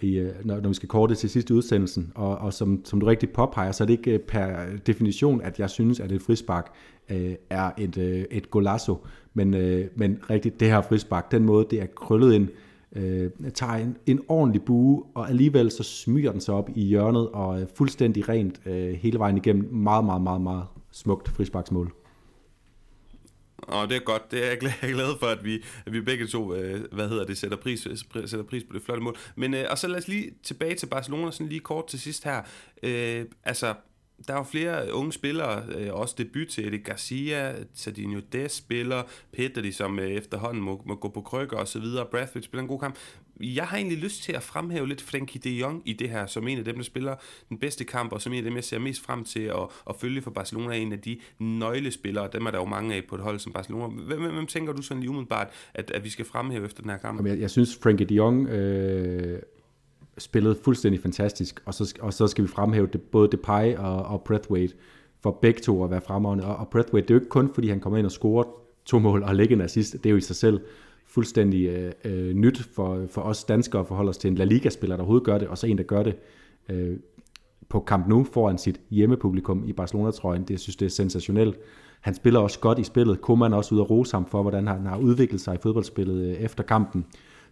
[0.02, 3.00] i, øh, når, når vi skal korte til sidst i udsendelsen, og, og som, som
[3.00, 6.74] du rigtig påpeger, så er det ikke per definition, at jeg synes, at et frispark
[7.10, 11.66] øh, er et, øh, et golasso, men, øh, men rigtigt, det her frispark, den måde,
[11.70, 12.56] det er krøllet ind, øh,
[12.96, 17.30] Øh, tager en, en ordentlig bue, og alligevel så smyger den sig op i hjørnet,
[17.30, 19.74] og øh, fuldstændig rent øh, hele vejen igennem.
[19.74, 21.94] Meget, meget, meget, meget smukt frisparksmål.
[23.58, 24.32] Og det er godt.
[24.32, 26.82] Det er jeg glad, jeg er glad for, at vi, at vi begge to, øh,
[26.92, 27.88] hvad hedder det, sætter pris,
[28.26, 29.18] sætter pris på det flotte mål.
[29.36, 32.24] Men, øh, og så lad os lige tilbage til Barcelona, sådan lige kort til sidst
[32.24, 32.42] her.
[32.84, 33.74] Øh, altså,
[34.28, 39.04] der er jo flere unge spillere, øh, også debut til Eddie Garcia, Sardinio Des spiller,
[39.34, 42.68] Pedri, som øh, efterhånden må, må gå på krykker og så videre, Bradford spiller en
[42.68, 42.96] god kamp.
[43.40, 46.48] Jeg har egentlig lyst til at fremhæve lidt Frenkie de Jong i det her, som
[46.48, 47.16] en af dem, der spiller
[47.50, 49.96] den bedste kamp, og som en af dem, jeg ser mest frem til at, at
[49.96, 53.22] følge for Barcelona, en af de nøglespillere, dem er der jo mange af på et
[53.22, 53.88] hold som Barcelona.
[53.88, 56.92] Hvem, hvem, hvem tænker du sådan lige umiddelbart, at, at vi skal fremhæve efter den
[56.92, 57.28] her kamp?
[57.28, 59.40] Jeg, jeg synes, Frenkie de Jong øh,
[60.18, 64.22] spillede fuldstændig fantastisk, og så, og så skal vi fremhæve det, både Depay og, og
[64.22, 64.74] Breathwaite
[65.24, 66.46] for begge to at være fremragende.
[66.46, 68.44] Og, og Breathwaite, det er jo ikke kun, fordi han kommer ind og scorer
[68.86, 70.62] to mål og lægger en assist, det er jo i sig selv
[71.06, 74.96] fuldstændig øh, øh, nyt for, for os danskere at forholde os til en La Liga-spiller,
[74.96, 76.16] der overhovedet gør det, og så en, der gør det
[76.70, 76.98] øh,
[77.70, 80.42] på Camp Nou foran sit hjemmepublikum i Barcelona-trøjen.
[80.42, 81.58] Det jeg synes det er sensationelt.
[82.02, 83.22] han spiller også godt i spillet.
[83.22, 86.28] Koeman er også ude at rose ham for, hvordan han har udviklet sig i fodboldspillet
[86.28, 87.06] øh, efter kampen.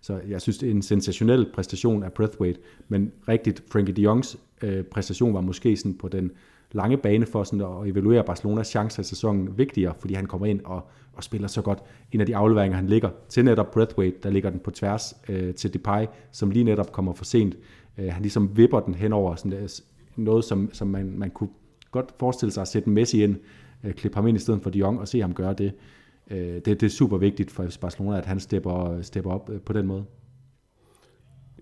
[0.05, 4.37] Så jeg synes, det er en sensationel præstation af Breathwaite, men rigtigt, Frankie de Jongs
[4.61, 6.31] øh, præstation var måske sådan på den
[6.71, 10.61] lange bane for sådan at evaluere Barcelonas chancer i sæsonen vigtigere, fordi han kommer ind
[10.63, 11.79] og, og spiller så godt.
[12.11, 15.53] En af de afleveringer, han ligger til netop Breathwaite, der ligger den på tværs øh,
[15.53, 17.57] til Depay, som lige netop kommer for sent.
[17.97, 19.81] Øh, han ligesom vipper den henover sådan øh, der,
[20.15, 21.49] noget, som, som man, man kunne
[21.91, 23.35] godt forestille sig at sætte Messi ind,
[23.83, 25.73] øh, klippe ham ind i stedet for de Jong og se ham gøre det.
[26.31, 29.73] Øh, det, det er super vigtigt for Barcelona, at han stepper, stepper op øh, på
[29.73, 30.05] den måde.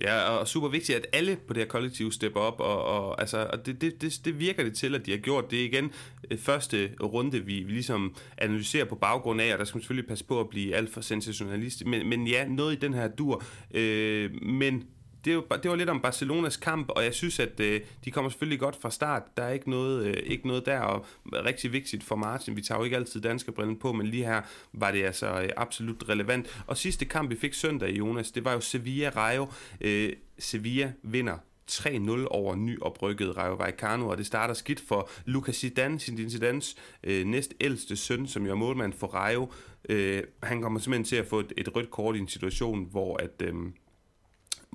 [0.02, 3.48] Ja, og super vigtigt, at alle på det her kollektiv stepper op, og, og, altså,
[3.54, 5.52] og det, det, det, det virker det til, at de har gjort.
[5.52, 5.92] Det er igen
[6.32, 10.08] øh, første runde, vi, vi ligesom analyserer på baggrund af, og der skal man selvfølgelig
[10.08, 13.44] passe på at blive alt for sensationalist, men, men ja, noget i den her dur.
[13.74, 14.84] Øh, men
[15.26, 18.30] det, var, det var lidt om Barcelonas kamp, og jeg synes, at øh, de kommer
[18.30, 19.24] selvfølgelig godt fra start.
[19.38, 22.56] Der er ikke noget, øh, ikke noget der, og rigtig vigtigt for Martin.
[22.56, 24.42] Vi tager jo ikke altid danske på, men lige her
[24.74, 26.64] var det altså øh, absolut relevant.
[26.68, 29.54] Og sidste kamp, vi fik søndag, Jonas, det var jo Sevilla-Rayo.
[29.82, 31.38] Øh, Sevilla vinder
[31.72, 37.26] 3-0 over nyoprykket Rayo Vallecano, og det starter skidt for Lucas Zidane, sin Zidanes øh,
[37.26, 39.52] næst ældste søn, som jo er målmand for Rayo.
[39.90, 43.18] Øh, han kommer simpelthen til at få et, et rødt kort i en situation, hvor
[43.18, 43.42] at...
[43.42, 43.54] Øh,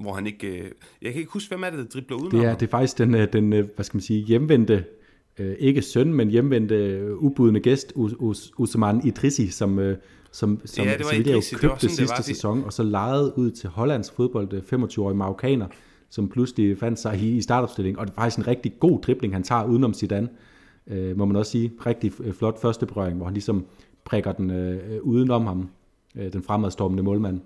[0.01, 0.47] hvor han ikke...
[0.47, 0.71] Øh,
[1.03, 2.99] jeg kan ikke huske, hvem er det, der dribler ud det er, det er faktisk
[2.99, 4.85] den, øh, den, øh, hvad skal man sige, hjemvendte,
[5.39, 9.97] øh, ikke søn, men hjemvendte øh, ubudende gæst, Us, Usman Idrissi, som, øh,
[10.33, 12.73] som, som ja, det var Idrissi, købte det var sådan, sidste det var, sæson, og
[12.73, 15.67] så lejede ud til Hollands fodbold 25-årige marokkaner,
[16.11, 19.35] som pludselig fandt sig i, i startopstilling, og det er faktisk en rigtig god dribling,
[19.35, 20.29] han tager udenom Zidane,
[20.87, 21.73] øh, må man også sige.
[21.87, 23.67] Rigtig flot første berøring, hvor han ligesom
[24.05, 25.69] prikker den øh, udenom ham,
[26.17, 27.41] øh, den fremadstormende målmand.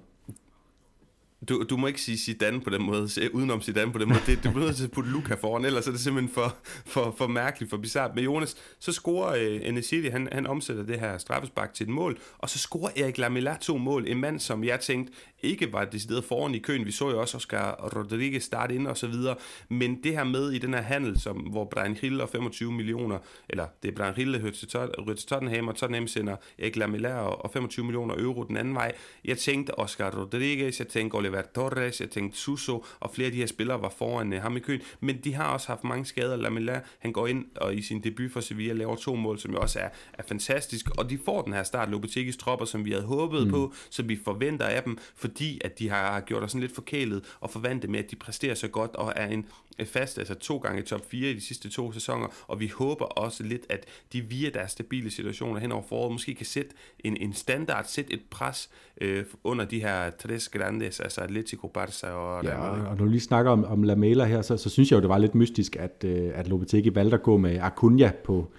[1.49, 4.21] Du, du må ikke sige Zidane på den måde, udenom Zidane på den måde.
[4.27, 7.15] Det, du bliver nødt til at putte Luca foran, ellers er det simpelthen for, for,
[7.19, 8.15] for mærkeligt, for bizart.
[8.15, 12.19] Men Jonas, så scorer øh, Enesidi, han, han omsætter det her straffespark til et mål,
[12.39, 14.09] og så scorer Erik Lamela to mål.
[14.09, 15.13] En mand, som jeg tænkte
[15.43, 16.87] ikke var decideret foran i køen.
[16.87, 19.37] Vi så jo også Oscar Rodriguez starte ind og så videre.
[19.69, 23.19] Men det her med i den her handel, som, hvor Brian Hill og 25 millioner,
[23.49, 26.77] eller det er Brian Hill, der hører til, Tot, til Tottenham, og Tottenham sender Erik
[26.77, 28.93] Lamela og 25 millioner euro den anden vej.
[29.25, 33.39] Jeg tænkte Oscar Rodriguez, jeg tænkte Oliver Torres, jeg tænkte Suso, og flere af de
[33.39, 34.81] her spillere var foran uh, ham i køen.
[35.01, 36.37] Men de har også haft mange skader.
[36.37, 39.61] Lamela, han går ind og i sin debut for Sevilla laver to mål, som jo
[39.61, 40.91] også er, er fantastisk.
[40.99, 43.51] Og de får den her start, Lopetegis tropper, som vi havde håbet mm.
[43.51, 47.37] på, som vi forventer af dem, fordi at de har gjort os sådan lidt forkælet
[47.41, 49.47] og forventet med, at de præsterer så godt og er en
[49.85, 53.43] fast, altså to gange top 4 i de sidste to sæsoner, og vi håber også
[53.43, 57.33] lidt, at de via deres stabile situationer hen over foråret måske kan sætte en, en
[57.33, 58.71] standard, sætte et pres
[59.01, 62.45] øh, under de her tres grandes, altså Atletico, Barca og...
[62.45, 64.97] Ja, og, og når du lige snakker om, om Lamela her, så, så synes jeg
[64.97, 68.53] jo, det var lidt mystisk, at, øh, at Lopetegi valgte at gå med Acuna på,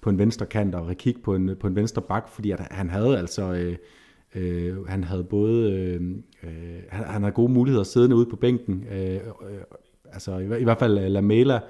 [0.00, 2.90] på en venstre kant og Rekik på en, på en venstre bak, fordi at han
[2.90, 3.52] havde altså...
[3.52, 3.76] Øh,
[4.34, 6.00] Øh, han havde både øh,
[6.42, 8.84] øh, han, han havde gode muligheder siddende ude på bænken.
[8.92, 9.20] Øh, øh,
[10.12, 11.60] altså i, i hvert fald Lamela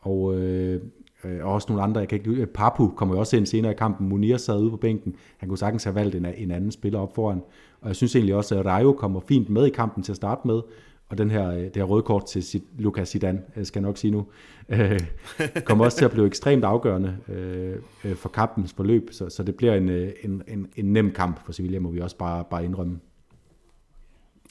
[0.00, 0.80] og, øh,
[1.24, 2.00] øh, og også nogle andre.
[2.00, 4.08] Jeg kan ikke, Papu kommer jo også ind senere i kampen.
[4.08, 5.16] Munir sad ude på bænken.
[5.36, 7.42] Han kunne sagtens have valgt en, en anden spiller op foran.
[7.80, 10.46] Og jeg synes egentlig også, at Rayo kommer fint med i kampen til at starte
[10.46, 10.60] med.
[11.08, 14.26] Og den her, det her røde kort til Lucas Zidane, skal jeg nok sige nu,
[14.68, 15.00] øh,
[15.66, 19.74] kommer også til at blive ekstremt afgørende øh, for kampens forløb, så, så det bliver
[19.74, 22.98] en, en, en, en nem kamp for Sevilla, må vi også bare, bare indrømme.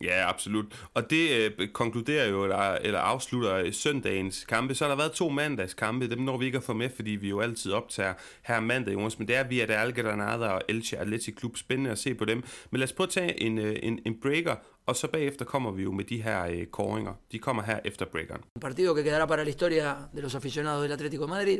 [0.03, 0.65] Ja, absolut.
[0.93, 4.75] Og det øh, konkluderer jo, eller, eller afslutter øh, søndagens kampe.
[4.75, 6.09] Så har der været to mandagskampe.
[6.09, 9.19] Dem når vi ikke at få med, fordi vi jo altid optager her mandag, Jonas.
[9.19, 11.57] Men det er via det Al Granada og Elche Athletic Club.
[11.57, 12.43] Spændende at se på dem.
[12.71, 15.71] Men lad os prøve at tage en, øh, en, en breaker, og så bagefter kommer
[15.71, 17.13] vi jo med de her øh, koringer.
[17.31, 18.41] De kommer her efter breakeren.
[18.55, 21.59] Un partido que quedará para la historia de los aficionados del Atlético de Madrid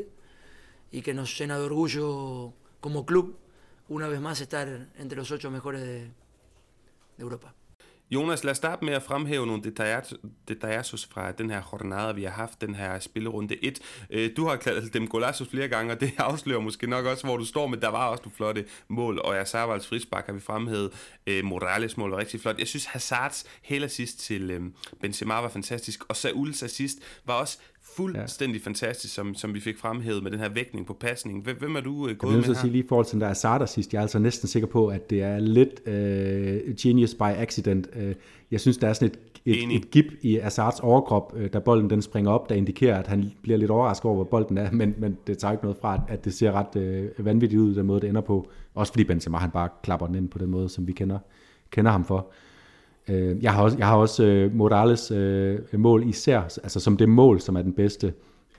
[0.92, 3.36] y que nos llena de orgullo como club
[3.90, 4.68] una vez más estar
[5.00, 6.00] entre los ocho mejores de,
[7.18, 7.57] de Europa.
[8.12, 10.02] Jonas, lad os starte med at fremhæve nogle detaljer
[11.10, 13.80] fra den her jornada, vi har haft, den her spillerunde 1.
[14.10, 17.38] Øh, du har kaldt dem golazos flere gange, og det afslører måske nok også, hvor
[17.38, 20.92] du står, men der var også nogle flotte mål, og Hazards frisbak har vi fremhævet.
[21.28, 22.60] Øh, Morales mål var rigtig flot.
[22.60, 24.62] Jeg synes, Hazards heller sidst til øh,
[25.02, 27.58] Benzema var fantastisk, og Sauls assist var også
[27.98, 28.66] fuldstændig ja.
[28.66, 31.44] fantastisk, som, som vi fik fremhævet med den her vægtning på pasningen.
[31.44, 32.38] Hvem, hvem er du uh, gået med her?
[32.38, 34.48] Jeg vil sige lige i forhold til den der Azar sidst, jeg er altså næsten
[34.48, 37.88] sikker på, at det er lidt uh, genius by accident.
[37.96, 38.12] Uh,
[38.52, 41.90] jeg synes, der er sådan et, et, et gip i Azards overkrop, uh, da bolden
[41.90, 44.96] den springer op, der indikerer, at han bliver lidt overrasket over, hvor bolden er, men,
[44.98, 48.02] men det tager ikke noget fra, at det ser ret uh, vanvittigt ud, den måde,
[48.02, 48.50] det ender på.
[48.76, 51.20] Også fordi Benzema, han bare klapper den ind på den måde, som vi kender,
[51.72, 52.32] kender ham for.
[53.10, 57.10] Øh, jeg har også, jeg har også øh, Morales øh, mål især, altså som det
[57.10, 58.14] mål, som er den bedste.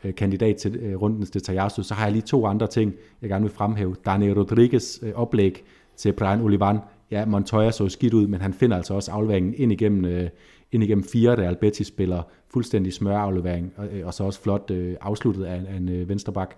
[0.04, 3.44] øh, kandidat til øh, rundens Detajasso, så har jeg lige to andre ting, jeg gerne
[3.44, 3.96] vil fremhæve.
[4.06, 5.64] Daniel Rodriguez øh, oplæg
[5.96, 6.78] til Brian Olivan.
[7.10, 10.28] Ja, Montoya så skidt ud, men han finder altså også afleveringen ind igennem, øh,
[10.72, 12.22] ind igennem fire Real Betis spiller
[12.52, 16.54] fuldstændig smøraflevering, og, øh, og så også flot øh, afsluttet af, af en øh, vensterbak.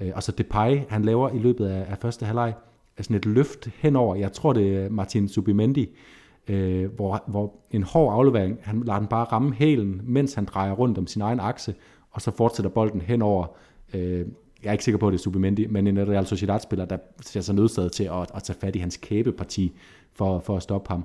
[0.00, 2.54] Øh, og så Depay, han laver i løbet af, af første halvleg
[3.00, 5.88] sådan et løft henover, jeg tror det er Martin Subimendi,
[6.48, 10.72] øh, hvor, hvor en hård aflevering, han lader den bare ramme hælen, mens han drejer
[10.72, 11.74] rundt om sin egen akse,
[12.10, 13.46] og så fortsætter bolden henover,
[13.94, 14.26] øh,
[14.62, 17.40] jeg er ikke sikker på, at det er Subimendi, men en Real Sociedad-spiller, der ser
[17.40, 19.72] sig nødsaget til at, at tage fat i hans kæbeparti
[20.12, 21.04] for, for at stoppe ham.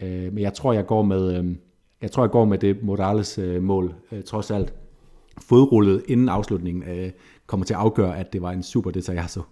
[0.00, 1.56] Øh, men jeg tror, jeg går med, øh,
[2.02, 4.74] jeg tror, jeg går med det Morales-mål, øh, øh, trods alt.
[5.38, 7.10] Fodrullet inden afslutningen øh,
[7.46, 9.42] kommer til at afgøre, at det var en super detalje, Jeg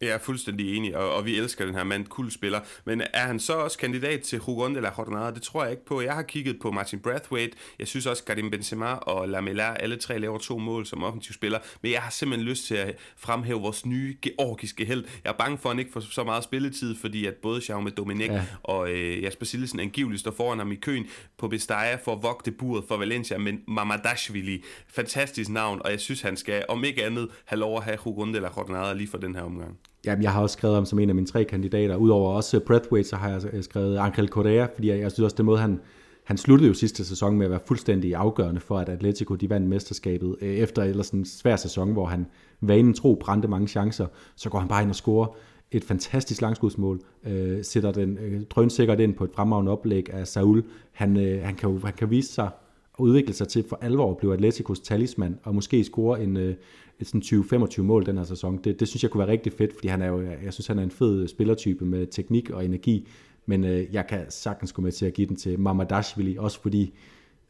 [0.00, 2.60] er fuldstændig enig, og, og vi elsker den her mand, kul spiller.
[2.84, 5.30] Men er han så også kandidat til Hugon la Jornada?
[5.30, 6.00] Det tror jeg ikke på.
[6.00, 7.56] Jeg har kigget på Martin Brathwaite.
[7.78, 11.58] Jeg synes også, Karim Benzema og Lamela, alle tre laver to mål som offensiv spiller.
[11.82, 15.04] Men jeg har simpelthen lyst til at fremhæve vores nye georgiske held.
[15.24, 17.90] Jeg er bange for, at han ikke får så meget spilletid, fordi at både Jaume
[17.90, 18.44] Dominic ja.
[18.62, 21.06] og øh, Jasper Sillesen angiveligt står foran ham i køen
[21.38, 23.38] på Bestaya for at vogte buret for Valencia.
[23.38, 27.84] Men Mamadashvili, fantastisk navn, og jeg synes, han skal, om ikke andet, have lov at
[27.84, 29.78] have Hugon la Jornada lige for den her omgang.
[30.06, 31.96] Jamen, jeg har også skrevet ham som en af mine tre kandidater.
[31.96, 35.24] Udover også øh, Breathwaite, så har jeg øh, skrevet Angel Correa, fordi jeg, jeg synes
[35.24, 35.80] også, den måde, han,
[36.24, 39.68] han sluttede jo sidste sæson med at være fuldstændig afgørende for, at Atletico de vandt
[39.68, 40.36] mesterskabet.
[40.40, 42.26] Øh, efter ellers en svær sæson, hvor han
[42.60, 45.36] vanen tro brændte mange chancer, så går han bare ind og scorer
[45.70, 50.64] et fantastisk langskudsmål, øh, sætter den øh, drønsikkert ind på et fremragende oplæg af Saul.
[50.92, 52.50] Han, øh, han, kan jo, han kan vise sig
[52.98, 56.54] udvikle sig til for alvor at blive Atleticos talisman, og måske score en, øh,
[57.00, 58.58] et sådan 20-25 mål den her sæson.
[58.64, 60.78] Det, det synes jeg kunne være rigtig fedt, fordi han er jo, jeg synes, han
[60.78, 63.08] er en fed spillertype med teknik og energi,
[63.46, 66.94] men øh, jeg kan sagtens gå med til at give den til Mamadashvili, også fordi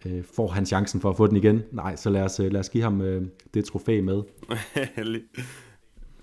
[0.07, 1.63] øh, får han chancen for at få den igen?
[1.73, 3.23] Nej, så lad os, øh, lad os give ham øh,
[3.55, 4.23] det trofæ med.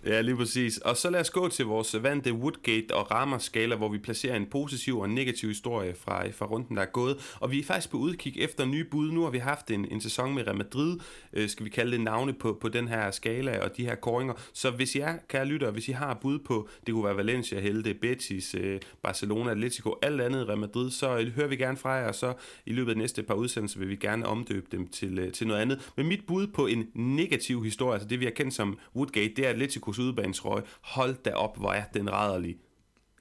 [0.05, 0.77] Ja, lige præcis.
[0.77, 4.45] Og så lad os gå til vores vante Woodgate og Rammer-skala, hvor vi placerer en
[4.45, 7.35] positiv og en negativ historie fra, fra runden, der er gået.
[7.39, 9.11] Og vi er faktisk på udkig efter nye bud.
[9.11, 10.97] Nu har vi haft en, en sæson med Real Madrid,
[11.33, 14.33] øh, skal vi kalde det navne på, på den her skala og de her koringer.
[14.53, 17.93] Så hvis jeg, kære lytter, hvis I har bud på, det kunne være Valencia, Helde,
[17.93, 22.07] Betis, øh, Barcelona, Atletico, alt andet Real Madrid, så øh, hører vi gerne fra jer,
[22.07, 22.33] og så
[22.65, 25.61] i løbet af næste par udsendelser vil vi gerne omdøbe dem til, øh, til noget
[25.61, 25.91] andet.
[25.97, 29.45] Men mit bud på en negativ historie, altså det vi har kendt som Woodgate, det
[29.45, 30.63] er Atletico Atletico's udbanetrøje.
[30.81, 32.55] Hold da op, hvor er den rædderlig.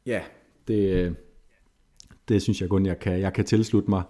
[0.07, 0.21] Ja,
[0.69, 1.17] det,
[2.29, 4.03] det synes jeg kun, jeg kan, jeg kan tilslutte mig.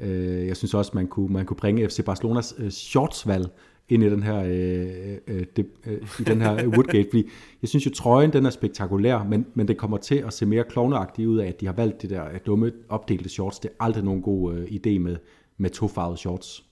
[0.00, 3.46] Øh, jeg synes også, man kunne, man kunne bringe FC Barcelonas øh, shortsvalg
[3.88, 7.28] ind i den her, øh, øh, det, øh, i den her Woodgate, fordi
[7.62, 10.64] jeg synes jo, trøjen den er spektakulær, men, men det kommer til at se mere
[10.64, 13.58] klovneagtigt ud af, at de har valgt det der dumme opdelte shorts.
[13.58, 15.16] Det er aldrig nogen god øh, idé med,
[15.56, 16.67] med tofarvede shorts.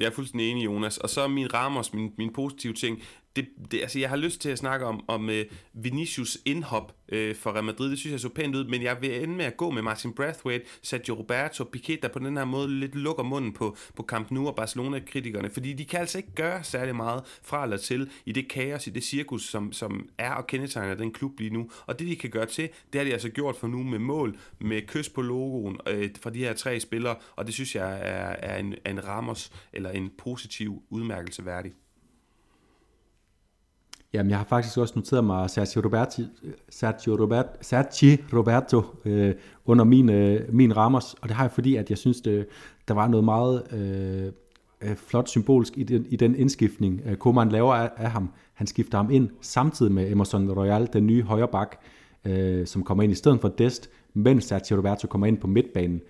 [0.00, 0.98] Jeg er fuldstændig enig, Jonas.
[0.98, 3.02] Og så min Ramos, min, min positive ting,
[3.36, 7.36] det, det, altså jeg har lyst til at snakke om, om øh, Vinicius indhop øh,
[7.36, 7.90] for Real Madrid.
[7.90, 10.12] Det synes jeg så pænt ud, men jeg vil ende med at gå med Martin
[10.12, 14.30] Brathwaite, Sergio Roberto, Piqué, der på den her måde lidt lukker munden på, på Camp
[14.30, 18.32] Nou og Barcelona-kritikerne, fordi de kan altså ikke gøre særlig meget fra eller til i
[18.32, 21.70] det kaos, i det cirkus, som, som er og kendetegner den klub lige nu.
[21.86, 24.38] Og det, de kan gøre til, det har de altså gjort for nu med mål,
[24.58, 28.36] med kys på logoen øh, fra de her tre spillere, og det synes jeg er,
[28.38, 31.72] er en, en Ramos eller en positiv udmærkelse værdig.
[34.12, 36.26] Jamen, jeg har faktisk også noteret mig Sergio, Roberti,
[36.68, 39.34] Sergio, Robert, Sergio Roberto øh,
[39.64, 42.46] under min, øh, min Ramos, og det har jeg fordi, at jeg synes, det,
[42.88, 44.32] der var noget meget øh,
[44.90, 48.30] øh, flot symbolsk i den, i den indskiftning, øh, Koeman laver af, af ham.
[48.54, 51.76] Han skifter ham ind samtidig med Emerson Royal, den nye højre bak,
[52.24, 56.00] øh, som kommer ind i stedet for Dest, mens Sergio Roberto kommer ind på midtbanen.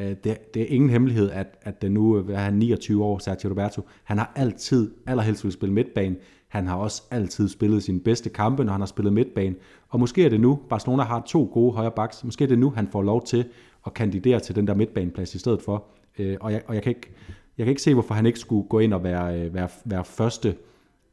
[0.00, 3.50] Øh, det, det er ingen hemmelighed, at, at den nu er han 29 år, Sergio
[3.50, 3.82] Roberto.
[4.04, 6.16] Han har altid allerhelst vil spille midtbanen,
[6.54, 9.54] han har også altid spillet sine bedste kampe, når han har spillet midtbane.
[9.88, 12.70] Og måske er det nu, Barcelona har to gode højre backs, måske er det nu,
[12.70, 13.44] han får lov til
[13.86, 15.84] at kandidere til den der midtbaneplads i stedet for.
[16.18, 17.10] Øh, og jeg, og jeg, kan ikke,
[17.58, 20.04] jeg kan ikke se, hvorfor han ikke skulle gå ind og være, øh, være, være
[20.04, 20.56] første,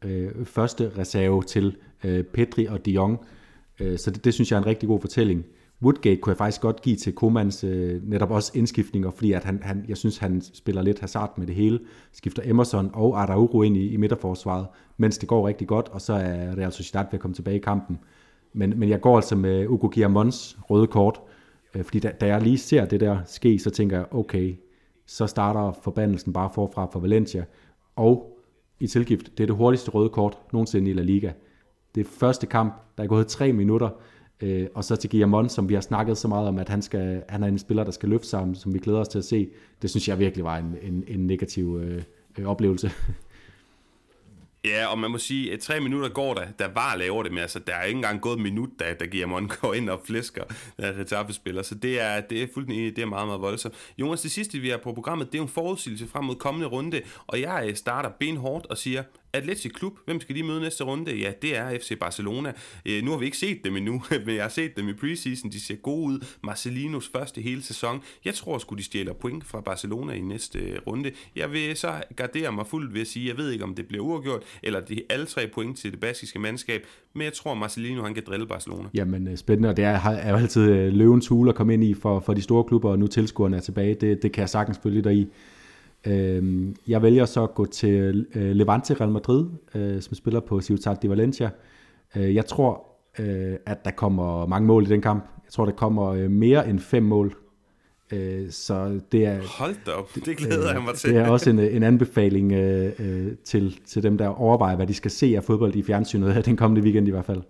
[0.05, 3.19] øh, første reserve til øh, Pedri og De Jong.
[3.79, 5.45] Øh, så det, det synes jeg er en rigtig god fortælling.
[5.83, 9.59] Woodgate kunne jeg faktisk godt give til Komans øh, netop også indskiftninger, fordi at han,
[9.63, 11.79] han, jeg synes, han spiller lidt hasard med det hele.
[12.11, 14.67] Skifter Emerson og Araujo ind i, i midterforsvaret,
[14.97, 17.59] mens det går rigtig godt, og så er Real Sociedad ved at komme tilbage i
[17.59, 17.99] kampen.
[18.53, 21.21] Men, men jeg går altså med Ugo Guillermons røde kort,
[21.75, 24.55] øh, fordi da, da jeg lige ser det der ske, så tænker jeg, okay,
[25.05, 27.45] så starter forbandelsen bare forfra for Valencia.
[27.95, 28.37] Og
[28.79, 31.31] i tilgift, det er det hurtigste røde kort nogensinde i La Liga.
[31.95, 33.89] Det er første kamp, der er gået tre minutter,
[34.41, 37.23] Øh, og så til Guillermo, som vi har snakket så meget om, at han, skal,
[37.29, 39.49] han er en spiller, der skal løfte sammen, som vi glæder os til at se.
[39.81, 42.03] Det synes jeg virkelig var en, en, en negativ øh,
[42.37, 42.91] øh oplevelse.
[44.65, 47.41] Ja, og man må sige, at tre minutter går der, der var laver det, men
[47.41, 50.43] altså, der er ikke engang gået et minut, da, da Guillermo går ind og flæsker
[50.79, 53.75] øh, der retafespiller, så det er, det er fuldt det er meget, meget voldsomt.
[53.97, 57.01] Jonas, det sidste, vi har på programmet, det er en forudsigelse frem mod kommende runde,
[57.27, 61.15] og jeg øh, starter benhårdt og siger, Atletic Klub, hvem skal de møde næste runde?
[61.15, 62.53] Ja, det er FC Barcelona.
[62.85, 65.51] Øh, nu har vi ikke set dem endnu, men jeg har set dem i preseason.
[65.51, 66.25] De ser gode ud.
[66.43, 68.01] Marcelinos første hele sæson.
[68.25, 71.11] Jeg tror sgu, de stjæler point fra Barcelona i næste øh, runde.
[71.35, 74.03] Jeg vil så gardere mig fuldt ved at sige, jeg ved ikke, om det bliver
[74.03, 78.13] uafgjort, eller de alle tre point til det baskiske mandskab, men jeg tror, Marcelino han
[78.13, 78.89] kan drille Barcelona.
[78.93, 81.83] Jamen øh, spændende, og det er, er jo altid øh, løvens hule at komme ind
[81.83, 83.93] i for, for de store klubber, og nu tilskuerne er tilbage.
[83.93, 85.27] Det, det kan jeg sagtens følge dig i.
[86.07, 89.45] Øh, jeg vælger så at gå til øh, Levante Real Madrid,
[89.75, 91.49] øh, som spiller på Ciutat de Valencia.
[92.15, 92.85] Øh, jeg tror,
[93.19, 95.23] øh, at der kommer mange mål i den kamp.
[95.45, 97.35] Jeg tror, der kommer øh, mere end fem mål.
[98.11, 101.09] Øh, så det er, Hold da op, det glæder øh, jeg mig til.
[101.09, 104.93] Det er også en, en anbefaling øh, øh, til, til dem, der overvejer, hvad de
[104.93, 107.41] skal se af fodbold i fjernsynet den kommende weekend i hvert fald.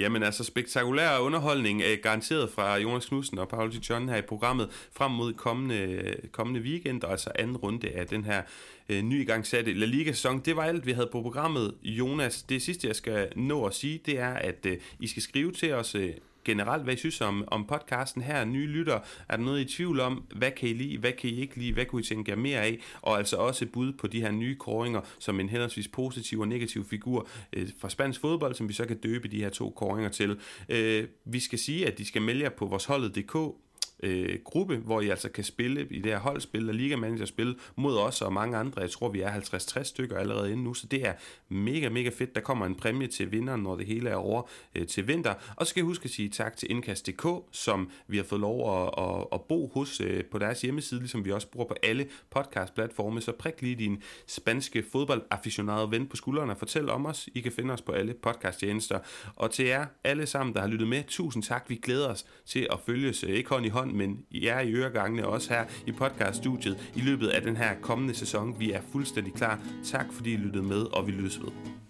[0.00, 4.88] Jamen altså spektakulær underholdning er garanteret fra Jonas Knudsen og Paul John her i programmet
[4.92, 8.42] frem mod kommende, kommende weekend, og altså anden runde af den her
[8.88, 10.40] øh, ny gang satte La Liga-sæson.
[10.40, 11.74] Det var alt, vi havde på programmet.
[11.82, 15.52] Jonas, det sidste, jeg skal nå at sige, det er, at øh, I skal skrive
[15.52, 16.10] til os øh,
[16.44, 18.98] generelt, hvad I synes om, om podcasten her, nye lytter.
[19.28, 20.24] Er der noget I tvivl om?
[20.36, 20.98] Hvad kan I lide?
[20.98, 21.72] Hvad kan I ikke lide?
[21.72, 22.78] Hvad kunne I tænke jer mere af?
[23.02, 26.84] Og altså også bud på de her nye koringer, som en henholdsvis positiv og negativ
[26.84, 30.40] figur øh, fra spansk fodbold, som vi så kan døbe de her to koringer til.
[30.68, 33.36] Øh, vi skal sige, at de skal melde jer på vores holdet.dk
[34.02, 37.56] øh, gruppe, hvor I altså kan spille i det her holdspil og Liga Manager spil
[37.76, 38.80] mod os og mange andre.
[38.80, 41.12] Jeg tror, vi er 50-60 stykker allerede inde nu, så det er
[41.48, 42.34] mega, mega fedt.
[42.34, 44.42] Der kommer en præmie til vinderen, når det hele er over
[44.74, 45.34] øh, til vinter.
[45.56, 48.82] Og så skal jeg huske at sige tak til Indkast.dk, som vi har fået lov
[48.82, 52.06] at, at, at bo hos øh, på deres hjemmeside, ligesom vi også bruger på alle
[52.30, 53.20] podcast-platforme.
[53.20, 57.28] Så prik lige din spanske fodboldaficionado ven på skuldrene og fortæl om os.
[57.34, 58.98] I kan finde os på alle podcast-tjenester.
[59.36, 61.64] Og til jer alle sammen, der har lyttet med, tusind tak.
[61.68, 64.60] Vi glæder os til at følges, øh, ikke hånd i hånd, hånd, men jer er
[64.60, 68.56] i øregangene også her i podcaststudiet i løbet af den her kommende sæson.
[68.58, 69.60] Vi er fuldstændig klar.
[69.84, 71.89] Tak fordi I lyttede med, og vi lyttes ved.